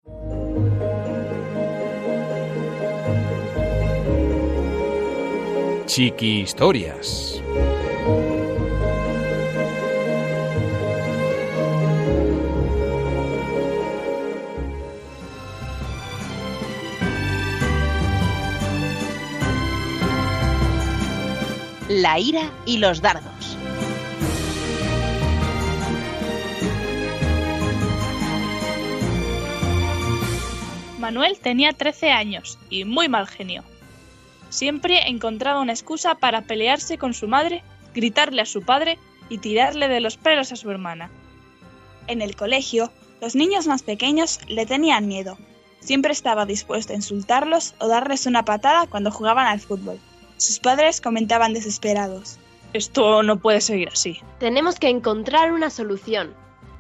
Chiqui 5.85 6.41
Historias. 6.41 7.41
La 21.89 22.17
ira 22.17 22.49
y 22.65 22.77
los 22.77 23.01
dardos. 23.01 23.57
Manuel 30.97 31.37
tenía 31.39 31.73
13 31.73 32.11
años 32.11 32.57
y 32.69 32.85
muy 32.85 33.09
mal 33.09 33.27
genio. 33.27 33.63
Siempre 34.53 35.09
encontraba 35.09 35.61
una 35.61 35.73
excusa 35.73 36.13
para 36.13 36.43
pelearse 36.43 36.99
con 36.99 37.15
su 37.15 37.27
madre, 37.27 37.63
gritarle 37.95 38.39
a 38.39 38.45
su 38.45 38.61
padre 38.61 38.99
y 39.27 39.39
tirarle 39.39 39.87
de 39.87 39.99
los 39.99 40.17
pelos 40.17 40.51
a 40.51 40.55
su 40.55 40.69
hermana. 40.69 41.09
En 42.05 42.21
el 42.21 42.35
colegio, 42.35 42.91
los 43.19 43.33
niños 43.33 43.65
más 43.65 43.81
pequeños 43.81 44.39
le 44.47 44.67
tenían 44.67 45.07
miedo. 45.07 45.39
Siempre 45.79 46.11
estaba 46.11 46.45
dispuesto 46.45 46.93
a 46.93 46.95
insultarlos 46.95 47.73
o 47.79 47.87
darles 47.87 48.27
una 48.27 48.45
patada 48.45 48.85
cuando 48.85 49.09
jugaban 49.09 49.47
al 49.47 49.59
fútbol. 49.59 49.99
Sus 50.37 50.59
padres 50.59 51.01
comentaban 51.01 51.53
desesperados. 51.53 52.37
Esto 52.73 53.23
no 53.23 53.39
puede 53.39 53.59
seguir 53.59 53.89
así. 53.89 54.19
Tenemos 54.37 54.77
que 54.77 54.89
encontrar 54.89 55.51
una 55.51 55.71
solución. 55.71 56.31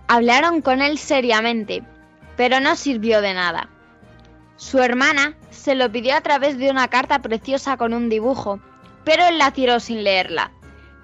Hablaron 0.07 0.61
con 0.61 0.83
él 0.83 0.99
seriamente, 0.99 1.81
pero 2.37 2.59
no 2.59 2.75
sirvió 2.75 3.19
de 3.21 3.33
nada. 3.33 3.67
Su 4.63 4.79
hermana 4.79 5.35
se 5.51 5.75
lo 5.75 5.91
pidió 5.91 6.15
a 6.15 6.21
través 6.21 6.57
de 6.57 6.71
una 6.71 6.87
carta 6.87 7.21
preciosa 7.21 7.75
con 7.75 7.93
un 7.93 8.07
dibujo, 8.07 8.61
pero 9.03 9.25
él 9.25 9.37
la 9.37 9.51
tiró 9.51 9.81
sin 9.81 10.05
leerla. 10.05 10.51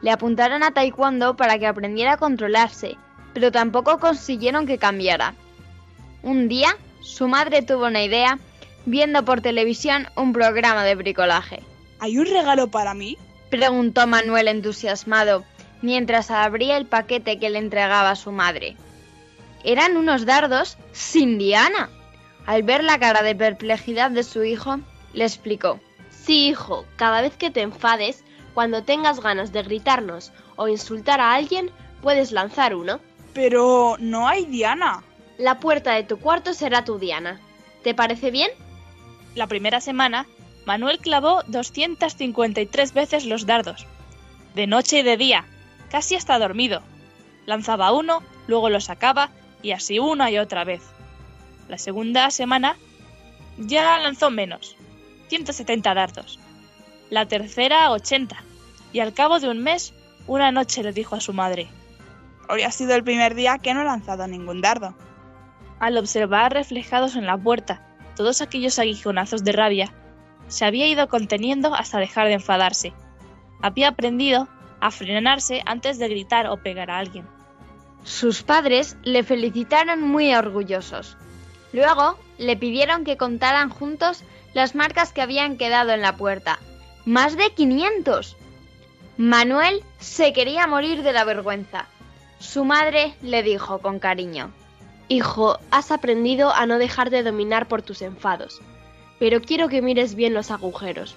Le 0.02 0.12
apuntaron 0.12 0.64
a 0.64 0.72
taekwondo 0.72 1.36
para 1.36 1.60
que 1.60 1.68
aprendiera 1.68 2.14
a 2.14 2.18
controlarse, 2.18 2.96
pero 3.34 3.52
tampoco 3.52 4.00
consiguieron 4.00 4.66
que 4.66 4.78
cambiara. 4.78 5.36
Un 6.24 6.48
día, 6.48 6.70
su 7.02 7.28
madre 7.28 7.62
tuvo 7.62 7.88
una 7.88 8.02
idea 8.02 8.40
viendo 8.86 9.26
por 9.26 9.42
televisión 9.42 10.08
un 10.16 10.32
programa 10.32 10.86
de 10.86 10.96
bricolaje. 10.96 11.62
¿Hay 12.00 12.18
un 12.18 12.28
regalo 12.28 12.72
para 12.72 12.94
mí? 12.94 13.18
preguntó 13.50 14.08
Manuel 14.08 14.48
entusiasmado, 14.48 15.44
mientras 15.82 16.32
abría 16.32 16.78
el 16.78 16.86
paquete 16.86 17.40
que 17.40 17.50
le 17.50 17.60
entregaba 17.60 18.16
su 18.16 18.32
madre. 18.32 18.78
Eran 19.66 19.98
unos 19.98 20.26
dardos 20.26 20.78
sin 20.94 21.38
diana. 21.38 21.90
Al 22.50 22.64
ver 22.64 22.84
la 22.84 22.98
cara 22.98 23.22
de 23.22 23.36
perplejidad 23.36 24.10
de 24.10 24.24
su 24.24 24.44
hijo, 24.44 24.80
le 25.14 25.24
explicó. 25.24 25.80
Sí, 26.10 26.48
hijo, 26.48 26.84
cada 26.96 27.22
vez 27.22 27.38
que 27.38 27.52
te 27.52 27.62
enfades, 27.62 28.24
cuando 28.56 28.82
tengas 28.82 29.20
ganas 29.20 29.52
de 29.52 29.62
gritarnos 29.62 30.32
o 30.56 30.68
insultar 30.68 31.20
a 31.20 31.36
alguien, 31.36 31.70
puedes 32.02 32.32
lanzar 32.32 32.74
uno. 32.74 33.02
Pero 33.36 33.98
no 34.00 34.28
hay 34.28 34.46
Diana. 34.46 35.04
La 35.38 35.60
puerta 35.60 35.94
de 35.94 36.02
tu 36.02 36.18
cuarto 36.18 36.56
será 36.56 36.84
tu 36.84 36.98
Diana. 36.98 37.40
¿Te 37.84 37.94
parece 37.94 38.32
bien? 38.32 38.50
La 39.36 39.46
primera 39.46 39.80
semana, 39.80 40.26
Manuel 40.66 40.98
clavó 40.98 41.44
253 41.46 42.94
veces 42.96 43.26
los 43.28 43.46
dardos, 43.46 43.86
de 44.56 44.66
noche 44.66 45.02
y 45.02 45.04
de 45.04 45.18
día, 45.18 45.46
casi 45.92 46.16
hasta 46.16 46.40
dormido. 46.40 46.82
Lanzaba 47.46 47.92
uno, 47.92 48.24
luego 48.48 48.72
lo 48.72 48.82
sacaba 48.82 49.30
y 49.62 49.70
así 49.70 50.00
una 50.00 50.32
y 50.32 50.40
otra 50.40 50.64
vez. 50.64 50.82
La 51.70 51.78
segunda 51.78 52.32
semana 52.32 52.76
ya 53.60 54.00
lanzó 54.00 54.32
menos, 54.32 54.76
170 55.28 55.94
dardos. 55.94 56.40
La 57.12 57.28
tercera 57.28 57.92
80. 57.92 58.36
Y 58.92 59.02
al 59.02 59.14
cabo 59.14 59.40
de 59.40 59.50
un 59.50 59.60
mes, 59.60 59.94
una 60.26 60.52
noche 60.52 60.82
le 60.82 60.94
dijo 60.94 61.16
a 61.16 61.22
su 61.22 61.32
madre, 61.32 61.68
Hoy 62.50 62.64
ha 62.64 62.72
sido 62.72 62.96
el 62.96 63.04
primer 63.04 63.36
día 63.36 63.60
que 63.60 63.76
no 63.76 63.82
he 63.82 63.86
lanzado 63.86 64.28
ningún 64.28 64.62
dardo. 64.62 64.96
al 65.80 65.98
observar 65.98 66.52
reflejados 66.52 67.16
en 67.16 67.28
la 67.28 67.38
puerta 67.38 67.82
todos 68.16 68.42
aquellos 68.42 68.80
aguijonazos 68.80 69.44
de 69.44 69.52
rabia, 69.52 69.94
se 70.48 70.66
había 70.66 70.88
ido 70.88 71.08
conteniendo 71.08 71.76
hasta 71.76 72.00
dejar 72.00 72.28
de 72.28 72.34
enfadarse. 72.34 72.94
Había 73.62 73.90
aprendido 73.90 74.50
a 74.82 74.90
frenarse 74.90 75.62
antes 75.68 76.00
de 76.00 76.10
gritar 76.10 76.48
o 76.48 76.58
pegar 76.58 76.90
a 76.90 76.98
alguien. 76.98 77.28
Sus 78.04 78.42
padres 78.42 78.98
le 79.04 79.24
felicitaron 79.24 80.02
muy 80.02 80.34
orgullosos. 80.34 81.16
Luego 81.72 82.18
le 82.38 82.58
pidieron 82.58 83.04
que 83.04 83.18
contaran 83.18 83.70
juntos 83.70 84.24
las 84.54 84.76
marcas 84.76 85.14
que 85.14 85.22
habían 85.22 85.58
quedado 85.58 85.92
en 85.92 86.02
la 86.02 86.16
puerta. 86.16 86.60
¡Más 87.06 87.38
de 87.38 87.52
500! 87.52 88.36
Manuel 89.18 89.84
se 90.00 90.34
quería 90.34 90.66
morir 90.68 91.04
de 91.04 91.14
la 91.14 91.24
vergüenza. 91.26 91.88
Su 92.40 92.64
madre 92.64 93.16
le 93.22 93.44
dijo 93.44 93.80
con 93.80 94.00
cariño. 94.00 94.52
Hijo, 95.10 95.60
has 95.72 95.92
aprendido 95.92 96.54
a 96.54 96.66
no 96.66 96.78
dejarte 96.78 97.24
dominar 97.24 97.68
por 97.68 97.82
tus 97.82 98.02
enfados, 98.02 98.62
pero 99.20 99.42
quiero 99.42 99.68
que 99.68 99.82
mires 99.82 100.16
bien 100.16 100.34
los 100.34 100.52
agujeros. 100.52 101.16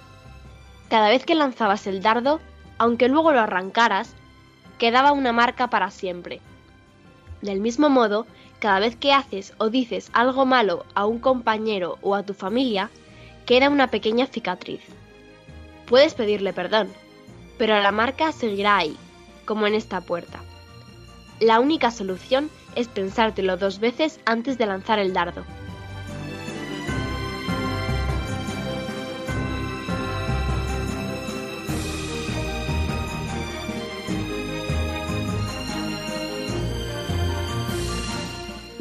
Cada 0.89 1.09
vez 1.09 1.25
que 1.25 1.35
lanzabas 1.35 1.87
el 1.87 2.01
dardo, 2.01 2.41
aunque 2.77 3.07
luego 3.07 3.31
lo 3.31 3.39
arrancaras, 3.39 4.15
quedaba 4.79 5.11
una 5.11 5.31
marca 5.31 5.69
para 5.69 5.91
siempre. 5.91 6.41
Del 7.41 7.61
mismo 7.61 7.89
modo, 7.89 8.25
cada 8.63 8.79
vez 8.79 8.95
que 8.95 9.11
haces 9.11 9.53
o 9.57 9.69
dices 9.69 10.09
algo 10.13 10.45
malo 10.45 10.85
a 10.95 11.05
un 11.05 11.19
compañero 11.19 11.97
o 12.01 12.15
a 12.15 12.23
tu 12.23 12.33
familia, 12.33 12.89
queda 13.45 13.69
una 13.69 13.87
pequeña 13.87 14.25
cicatriz. 14.25 14.79
Puedes 15.85 16.13
pedirle 16.13 16.53
perdón, 16.53 16.87
pero 17.57 17.77
la 17.81 17.91
marca 17.91 18.31
seguirá 18.31 18.77
ahí, 18.77 18.95
como 19.43 19.67
en 19.67 19.75
esta 19.75 19.99
puerta. 19.99 20.39
La 21.41 21.59
única 21.59 21.91
solución 21.91 22.49
es 22.77 22.87
pensártelo 22.87 23.57
dos 23.57 23.81
veces 23.81 24.21
antes 24.23 24.57
de 24.57 24.65
lanzar 24.65 24.97
el 24.97 25.11
dardo. 25.11 25.43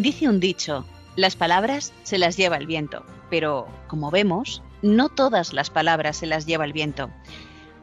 Dice 0.03 0.29
un 0.29 0.41
dicho, 0.41 0.85
las 1.15 1.37
palabras 1.37 1.93
se 2.03 2.19
las 2.19 2.37
lleva 2.37 2.57
el 2.57 2.67
viento, 2.67 3.07
pero 3.31 3.69
como 3.87 4.11
vemos, 4.11 4.61
no 4.83 5.09
todas 5.09 5.53
las 5.53 5.71
palabras 5.71 6.17
se 6.17 6.27
las 6.27 6.45
lleva 6.45 6.65
el 6.65 6.73
viento. 6.73 7.09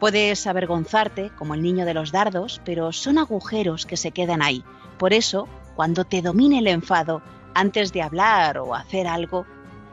Puedes 0.02 0.46
avergonzarte, 0.46 1.32
como 1.38 1.54
el 1.54 1.62
niño 1.62 1.86
de 1.86 1.94
los 1.94 2.12
dardos, 2.12 2.60
pero 2.66 2.92
son 2.92 3.20
agujeros 3.20 3.86
que 3.86 3.96
se 3.96 4.12
quedan 4.12 4.42
ahí. 4.42 4.66
Por 4.98 5.14
eso, 5.14 5.48
cuando 5.78 6.04
te 6.04 6.22
domine 6.22 6.60
el 6.60 6.68
enfado, 6.68 7.22
antes 7.54 7.94
de 7.94 8.02
hablar 8.02 8.58
o 8.58 8.76
hacer 8.76 9.08
algo, 9.08 9.46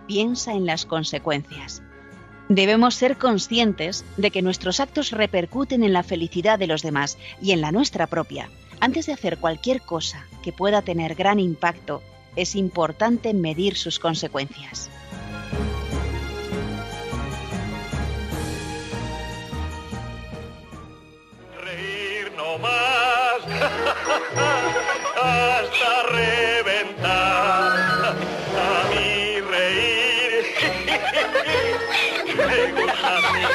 piensa 0.09 0.53
en 0.53 0.67
las 0.67 0.85
consecuencias. 0.85 1.81
Debemos 2.49 2.97
ser 2.97 3.19
conscientes 3.19 4.05
de 4.17 4.33
que 4.33 4.43
nuestros 4.43 4.81
actos 4.81 5.13
repercuten 5.13 5.85
en 5.85 5.93
la 5.93 6.03
felicidad 6.03 6.59
de 6.59 6.67
los 6.67 6.83
demás 6.83 7.19
y 7.41 7.53
en 7.53 7.61
la 7.61 7.71
nuestra 7.71 8.09
propia. 8.09 8.51
Antes 8.81 9.07
de 9.07 9.13
hacer 9.13 9.39
cualquier 9.39 9.81
cosa 9.81 10.27
que 10.43 10.53
pueda 10.53 10.83
tener 10.83 11.15
gran 11.15 11.39
impacto, 11.39 12.03
es 12.37 12.55
importante 12.55 13.33
medir 13.35 13.77
sus 13.77 13.99
consecuencias. 13.99 14.91
Reír 21.65 22.33
no 22.37 22.59
más 22.59 23.41
hasta 25.23 26.03
reventar. 26.11 27.77
A 28.57 28.89
mí 28.91 29.41
reír 29.41 30.45
me 32.37 32.73
gusta 32.73 33.13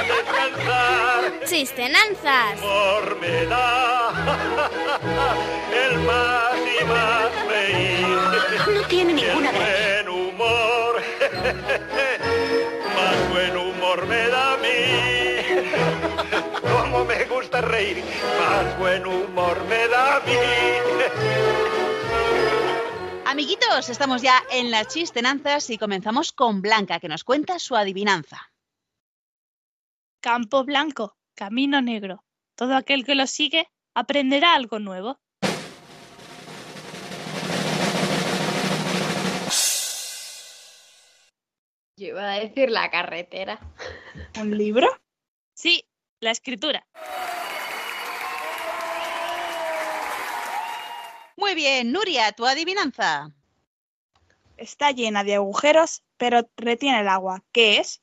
descansar. 0.07 1.45
Chistenanzas. 1.45 2.59
Humor 2.59 3.17
me 3.21 3.45
da 3.45 4.11
el 5.87 5.99
más 5.99 6.60
No 8.67 8.83
tiene 8.87 9.13
ninguna 9.13 9.49
el 9.49 9.55
buen 9.55 10.09
humor, 10.09 10.95
más 12.95 13.29
buen 13.31 13.57
humor 13.57 14.05
me 14.07 14.27
da 14.27 14.53
a 14.53 14.57
mí. 14.57 14.67
Como 16.61 17.03
me 17.05 17.25
gusta 17.25 17.61
reír, 17.61 18.03
más 18.39 18.77
buen 18.77 19.03
humor 19.05 19.63
me 19.65 19.87
da 19.87 20.17
a 20.17 20.19
mí. 20.21 20.33
Amiguitos, 23.25 23.89
estamos 23.89 24.21
ya 24.21 24.43
en 24.51 24.69
las 24.71 24.89
chistenanzas 24.89 25.69
y 25.69 25.77
comenzamos 25.77 26.33
con 26.33 26.61
Blanca, 26.61 26.99
que 26.99 27.07
nos 27.07 27.23
cuenta 27.23 27.59
su 27.59 27.75
adivinanza. 27.75 28.51
Campo 30.19 30.65
blanco, 30.65 31.15
camino 31.33 31.81
negro. 31.81 32.25
Todo 32.55 32.75
aquel 32.75 33.05
que 33.05 33.15
lo 33.15 33.25
sigue 33.25 33.69
aprenderá 33.95 34.53
algo 34.53 34.79
nuevo. 34.79 35.21
Yo 42.01 42.07
iba 42.07 42.33
a 42.33 42.39
decir 42.39 42.71
la 42.71 42.89
carretera. 42.89 43.59
¿Un 44.41 44.57
libro? 44.57 44.87
Sí, 45.53 45.87
la 46.19 46.31
escritura. 46.31 46.83
Muy 51.37 51.53
bien, 51.53 51.91
Nuria, 51.91 52.31
tu 52.31 52.47
adivinanza. 52.47 53.31
Está 54.57 54.89
llena 54.89 55.23
de 55.23 55.35
agujeros, 55.35 56.01
pero 56.17 56.49
retiene 56.57 57.01
el 57.01 57.07
agua. 57.07 57.43
¿Qué 57.51 57.77
es? 57.77 58.01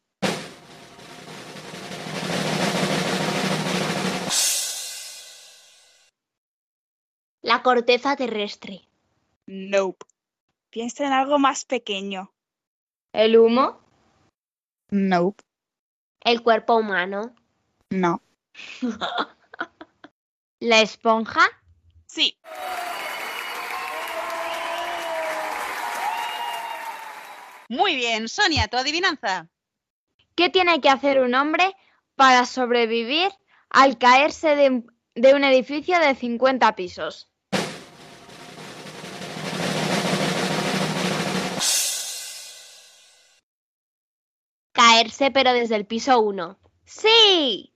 La 7.42 7.64
corteza 7.64 8.14
terrestre. 8.14 8.82
Nope. 9.46 10.06
Piensa 10.70 11.04
en 11.04 11.12
algo 11.12 11.40
más 11.40 11.64
pequeño. 11.64 12.32
¿El 13.12 13.36
humo? 13.36 13.87
Nope. 14.90 15.44
El 16.20 16.42
cuerpo 16.42 16.76
humano. 16.76 17.34
No. 17.90 18.22
¿La 20.60 20.80
esponja? 20.80 21.42
Sí. 22.06 22.38
Muy 27.68 27.96
bien, 27.96 28.28
Sonia, 28.28 28.66
tu 28.68 28.76
adivinanza. 28.76 29.48
¿Qué 30.34 30.48
tiene 30.48 30.80
que 30.80 30.88
hacer 30.88 31.20
un 31.20 31.34
hombre 31.34 31.76
para 32.14 32.46
sobrevivir 32.46 33.30
al 33.70 33.98
caerse 33.98 34.56
de, 34.56 34.84
de 35.14 35.34
un 35.34 35.44
edificio 35.44 35.98
de 35.98 36.14
50 36.14 36.74
pisos? 36.76 37.27
Caerse 44.98 45.30
pero 45.30 45.52
desde 45.52 45.76
el 45.76 45.86
piso 45.86 46.18
1. 46.20 46.58
¡Sí! 46.84 47.72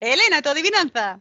Elena, 0.00 0.42
tu 0.42 0.48
adivinanza. 0.48 1.20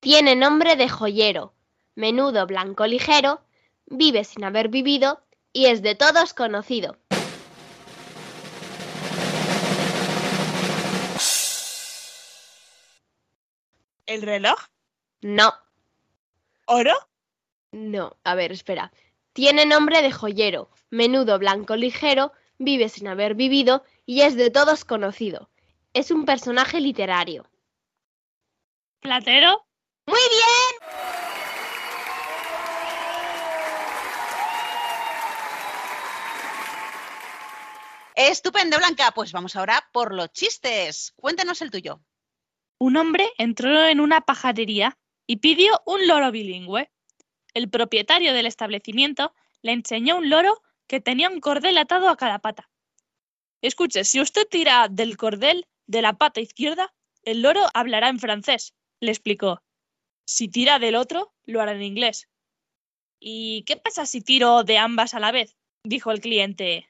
Tiene 0.00 0.34
nombre 0.34 0.76
de 0.76 0.88
joyero, 0.88 1.52
menudo 1.94 2.46
blanco 2.46 2.86
ligero, 2.86 3.42
vive 3.84 4.24
sin 4.24 4.44
haber 4.44 4.70
vivido 4.70 5.22
y 5.52 5.66
es 5.66 5.82
de 5.82 5.94
todos 5.94 6.32
conocido. 6.32 6.96
¿El 14.06 14.22
reloj? 14.22 14.58
No, 15.20 15.52
¿Oro? 16.64 16.94
no, 17.72 18.16
a 18.24 18.34
ver, 18.34 18.52
espera. 18.52 18.90
Tiene 19.36 19.66
nombre 19.66 20.00
de 20.00 20.10
joyero, 20.12 20.70
menudo 20.88 21.38
blanco 21.38 21.76
ligero, 21.76 22.32
vive 22.56 22.88
sin 22.88 23.06
haber 23.06 23.34
vivido 23.34 23.84
y 24.06 24.22
es 24.22 24.34
de 24.34 24.50
todos 24.50 24.86
conocido. 24.86 25.50
es 25.92 26.10
un 26.10 26.24
personaje 26.24 26.80
literario. 26.80 27.44
¿Platero? 29.00 29.66
¡Muy 30.06 30.20
bien! 30.30 30.90
Estupendo, 38.14 38.78
Blanca. 38.78 39.12
Pues 39.14 39.32
vamos 39.32 39.54
ahora 39.54 39.86
por 39.92 40.14
los 40.14 40.32
chistes. 40.32 41.12
Cuéntanos 41.14 41.60
el 41.60 41.70
tuyo. 41.70 42.00
Un 42.78 42.96
hombre 42.96 43.30
entró 43.36 43.84
en 43.84 44.00
una 44.00 44.22
pajarería 44.22 44.96
y 45.26 45.36
pidió 45.36 45.82
un 45.84 46.08
loro 46.08 46.32
bilingüe. 46.32 46.90
El 47.56 47.70
propietario 47.70 48.34
del 48.34 48.44
establecimiento 48.44 49.34
le 49.62 49.72
enseñó 49.72 50.18
un 50.18 50.28
loro 50.28 50.62
que 50.86 51.00
tenía 51.00 51.30
un 51.30 51.40
cordel 51.40 51.78
atado 51.78 52.10
a 52.10 52.16
cada 52.18 52.38
pata. 52.38 52.68
Escuche, 53.62 54.04
si 54.04 54.20
usted 54.20 54.46
tira 54.46 54.88
del 54.90 55.16
cordel 55.16 55.66
de 55.86 56.02
la 56.02 56.12
pata 56.12 56.42
izquierda, 56.42 56.94
el 57.22 57.40
loro 57.40 57.62
hablará 57.72 58.10
en 58.10 58.20
francés, 58.20 58.74
le 59.00 59.10
explicó. 59.10 59.62
Si 60.26 60.48
tira 60.48 60.78
del 60.78 60.96
otro, 60.96 61.32
lo 61.46 61.62
hará 61.62 61.72
en 61.72 61.82
inglés. 61.82 62.28
¿Y 63.18 63.62
qué 63.62 63.78
pasa 63.78 64.04
si 64.04 64.20
tiro 64.20 64.62
de 64.62 64.76
ambas 64.76 65.14
a 65.14 65.20
la 65.20 65.32
vez? 65.32 65.56
dijo 65.82 66.10
el 66.10 66.20
cliente. 66.20 66.86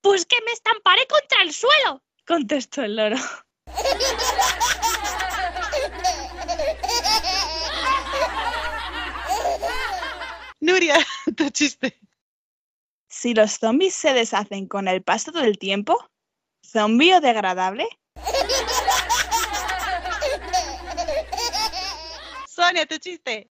Pues 0.00 0.24
que 0.24 0.40
me 0.46 0.52
estamparé 0.52 1.06
contra 1.08 1.42
el 1.42 1.52
suelo, 1.52 2.02
contestó 2.26 2.84
el 2.84 2.96
loro. 2.96 3.16
Nuria, 10.68 10.98
tu 11.36 11.48
chiste. 11.48 11.98
Si 13.08 13.32
los 13.32 13.58
zombies 13.58 13.94
se 13.94 14.12
deshacen 14.12 14.68
con 14.68 14.86
el 14.86 15.02
paso 15.02 15.32
del 15.32 15.58
tiempo, 15.58 15.98
¿zombie 16.62 17.14
o 17.14 17.22
degradable? 17.22 17.88
Sonia, 22.46 22.84
tu 22.84 22.98
chiste. 22.98 23.48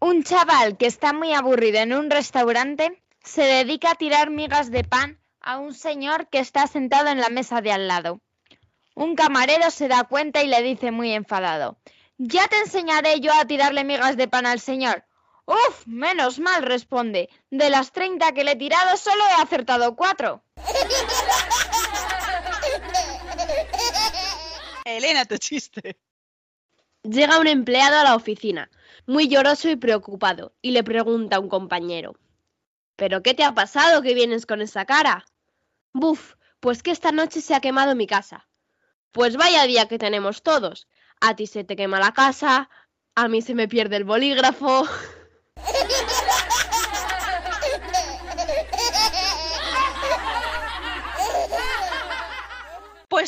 Un 0.00 0.22
chaval 0.22 0.76
que 0.76 0.84
está 0.84 1.14
muy 1.14 1.32
aburrido 1.32 1.78
en 1.78 1.94
un 1.94 2.10
restaurante 2.10 3.02
se 3.22 3.44
dedica 3.44 3.92
a 3.92 3.94
tirar 3.94 4.28
migas 4.28 4.70
de 4.70 4.84
pan 4.84 5.18
a 5.40 5.56
un 5.56 5.72
señor 5.72 6.28
que 6.28 6.40
está 6.40 6.66
sentado 6.66 7.08
en 7.08 7.22
la 7.22 7.30
mesa 7.30 7.62
de 7.62 7.72
al 7.72 7.88
lado. 7.88 8.20
Un 8.94 9.16
camarero 9.16 9.70
se 9.70 9.88
da 9.88 10.04
cuenta 10.04 10.42
y 10.42 10.46
le 10.46 10.60
dice 10.60 10.90
muy 10.90 11.12
enfadado, 11.12 11.78
ya 12.18 12.48
te 12.48 12.58
enseñaré 12.58 13.20
yo 13.20 13.32
a 13.32 13.46
tirarle 13.46 13.82
migas 13.82 14.18
de 14.18 14.28
pan 14.28 14.44
al 14.44 14.60
señor. 14.60 15.06
Uf, 15.46 15.86
menos 15.86 16.38
mal, 16.38 16.62
responde. 16.62 17.28
De 17.50 17.70
las 17.70 17.92
30 17.92 18.32
que 18.32 18.44
le 18.44 18.52
he 18.52 18.56
tirado 18.56 18.96
solo 18.96 19.22
he 19.26 19.42
acertado 19.42 19.94
cuatro. 19.94 20.42
Elena, 24.84 25.24
tu 25.24 25.36
chiste. 25.38 25.98
Llega 27.02 27.38
un 27.38 27.46
empleado 27.46 27.98
a 27.98 28.04
la 28.04 28.14
oficina, 28.14 28.70
muy 29.06 29.28
lloroso 29.28 29.68
y 29.68 29.76
preocupado, 29.76 30.54
y 30.62 30.70
le 30.70 30.82
pregunta 30.82 31.36
a 31.36 31.40
un 31.40 31.48
compañero. 31.48 32.14
¿Pero 32.96 33.22
qué 33.22 33.34
te 33.34 33.44
ha 33.44 33.52
pasado 33.52 34.02
que 34.02 34.14
vienes 34.14 34.46
con 34.46 34.62
esa 34.62 34.86
cara? 34.86 35.26
Buf, 35.92 36.34
pues 36.60 36.82
que 36.82 36.90
esta 36.90 37.12
noche 37.12 37.40
se 37.40 37.54
ha 37.54 37.60
quemado 37.60 37.94
mi 37.94 38.06
casa. 38.06 38.48
Pues 39.12 39.36
vaya 39.36 39.66
día 39.66 39.86
que 39.86 39.98
tenemos 39.98 40.42
todos. 40.42 40.88
A 41.20 41.36
ti 41.36 41.46
se 41.46 41.64
te 41.64 41.76
quema 41.76 41.98
la 41.98 42.12
casa, 42.12 42.70
a 43.14 43.28
mí 43.28 43.42
se 43.42 43.54
me 43.54 43.68
pierde 43.68 43.96
el 43.96 44.04
bolígrafo. 44.04 44.88
Música 45.56 46.24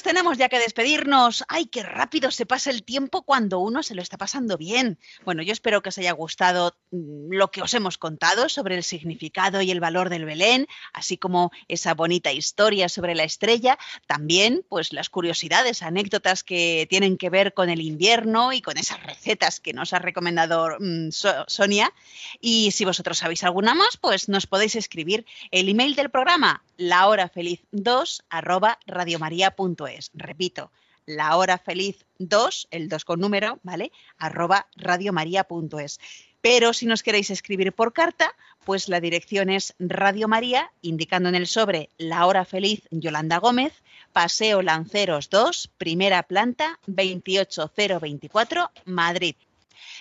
tenemos 0.07 0.39
ya 0.39 0.49
que 0.49 0.61
despedirnos. 0.61 1.45
¡Ay, 1.49 1.67
qué 1.67 1.83
rápido 1.83 2.31
se 2.31 2.47
pasa 2.47 2.71
el 2.71 2.85
tiempo 2.85 3.23
cuando 3.23 3.59
uno 3.59 3.83
se 3.83 3.97
lo 3.97 4.03
está 4.03 4.17
pasando 4.17 4.57
bien! 4.57 4.99
Bueno, 5.25 5.43
yo 5.43 5.53
espero 5.53 5.83
que 5.83 5.89
os 5.89 5.99
haya 5.99 6.13
gustado 6.13 6.77
mm, 6.93 7.33
lo 7.33 7.51
que 7.51 7.61
os 7.61 7.75
hemos 7.75 7.99
contado 7.99 8.49
sobre 8.49 8.77
el 8.77 8.85
significado 8.85 9.61
y 9.63 9.71
el 9.73 9.81
valor 9.81 10.09
del 10.09 10.25
Belén, 10.25 10.69
así 10.93 11.19
como 11.19 11.51
esa 11.67 11.95
bonita 11.95 12.31
historia 12.31 12.89
sobre 12.89 13.17
la 13.17 13.25
estrella. 13.25 13.79
También, 14.07 14.65
pues 14.69 14.93
las 14.93 15.11
curiosidades, 15.11 15.83
anécdotas 15.83 16.45
que 16.45 16.87
tienen 16.89 17.17
que 17.19 17.29
ver 17.29 17.53
con 17.53 17.69
el 17.69 17.81
invierno 17.81 18.53
y 18.53 18.63
con 18.63 18.79
esas 18.79 19.03
recetas 19.03 19.59
que 19.59 19.73
nos 19.73 19.93
ha 19.93 19.99
recomendado 19.99 20.77
mm, 20.79 21.11
So- 21.11 21.45
Sonia. 21.49 21.93
Y 22.41 22.71
si 22.71 22.85
vosotros 22.85 23.19
sabéis 23.19 23.43
alguna 23.43 23.75
más, 23.75 23.97
pues 23.97 24.29
nos 24.29 24.47
podéis 24.47 24.77
escribir 24.77 25.27
el 25.51 25.69
email 25.69 25.97
del 25.97 26.11
programa 26.11 26.63
lahorafeliz2 26.79 28.21
arroba 28.31 28.79
radiomaria.es. 28.87 29.96
Repito, 30.15 30.71
lahorafeliz2, 31.07 32.69
el 32.71 32.89
2 32.89 33.05
con 33.05 33.21
número, 33.21 33.61
¿vale? 33.63 33.93
arroba 34.19 34.67
radiomaria.es. 34.77 36.01
Pero 36.41 36.73
si 36.73 36.87
nos 36.87 37.03
queréis 37.03 37.31
escribir 37.31 37.73
por 37.73 37.93
carta, 37.93 38.33
pues 38.65 38.89
la 38.89 39.01
dirección 39.01 39.51
es 39.51 39.75
Radio 39.79 40.29
María, 40.29 40.71
indicando 40.83 41.29
en 41.29 41.35
el 41.35 41.47
sobre 41.47 41.89
La 41.99 42.27
Hora 42.27 42.45
Feliz 42.45 42.83
Yolanda 42.91 43.39
Gómez, 43.39 43.73
Paseo 44.13 44.63
Lanceros 44.63 45.29
2, 45.31 45.71
primera 45.79 46.23
planta, 46.23 46.79
28024, 46.87 48.71
Madrid. 48.85 49.37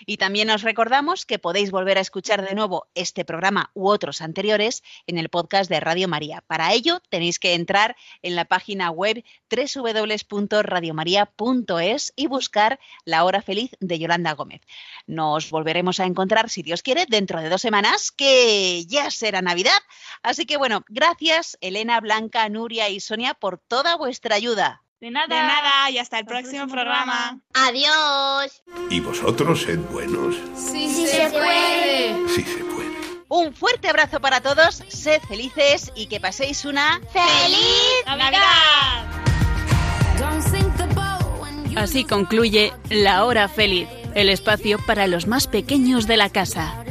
Y 0.06 0.18
también 0.18 0.50
os 0.50 0.62
recordamos 0.62 1.26
que 1.26 1.40
podéis 1.40 1.72
volver 1.72 1.98
a 1.98 2.02
escuchar 2.02 2.48
de 2.48 2.56
nuevo 2.56 2.88
este 2.96 3.26
programa 3.26 3.72
u 3.74 3.88
otros 3.88 4.22
anteriores 4.22 4.84
en 5.08 5.18
el 5.18 5.30
podcast 5.30 5.70
de 5.70 5.80
Radio 5.80 6.08
María. 6.08 6.44
Para 6.48 6.74
ello 6.74 7.02
tenéis 7.10 7.40
que 7.40 7.54
entrar 7.54 7.96
en 8.22 8.36
la 8.36 8.46
página 8.46 8.92
web 8.92 9.24
www.radiomaria.es 9.50 12.14
y 12.16 12.28
buscar 12.28 12.80
La 13.04 13.24
Hora 13.24 13.42
Feliz 13.42 13.72
de 13.80 14.00
Yolanda 14.00 14.34
Gómez. 14.34 14.62
Nos 15.08 15.50
volveremos 15.50 16.00
a 16.00 16.06
encontrar, 16.06 16.50
si 16.50 16.64
Dios 16.64 16.84
quiere, 16.84 17.06
dentro 17.08 17.42
de 17.42 17.50
dos 17.50 17.62
semanas, 17.62 18.12
que 18.12 18.86
ya 18.86 19.12
será 19.12 19.42
Navidad. 19.42 19.80
Así 20.24 20.46
que 20.46 20.58
bueno, 20.58 20.84
gracias 20.88 21.58
Elena, 21.62 22.00
Blanca, 22.00 22.48
Nuria 22.50 22.90
y 22.90 23.00
Sonia 23.00 23.34
por 23.34 23.58
toda 23.58 23.98
vuestra 23.98 24.36
ayuda. 24.36 24.85
De 25.06 25.12
nada. 25.12 25.28
De 25.28 25.40
nada, 25.40 25.92
y 25.92 26.00
hasta 26.00 26.18
el 26.18 26.26
próximo 26.26 26.68
programa. 26.68 27.40
Adiós. 27.54 28.64
Y 28.90 29.02
vosotros 29.02 29.62
sed 29.62 29.78
buenos. 29.92 30.34
Sí, 30.58 31.06
se 31.06 31.30
puede. 31.30 32.28
Sí 32.30 32.42
se 32.42 32.64
puede. 32.64 32.90
Un 33.28 33.54
fuerte 33.54 33.88
abrazo 33.88 34.20
para 34.20 34.42
todos, 34.42 34.84
sed 34.88 35.22
felices 35.28 35.92
y 35.96 36.08
que 36.08 36.20
paséis 36.20 36.66
una 36.66 37.00
¡Feliz 37.14 38.04
Navidad! 38.08 39.06
Así 41.76 42.04
concluye 42.04 42.74
La 42.90 43.26
Hora 43.26 43.48
Feliz, 43.48 43.88
el 44.16 44.30
espacio 44.30 44.80
para 44.88 45.06
los 45.06 45.28
más 45.28 45.46
pequeños 45.46 46.08
de 46.08 46.18
la 46.18 46.32
casa. 46.32 46.84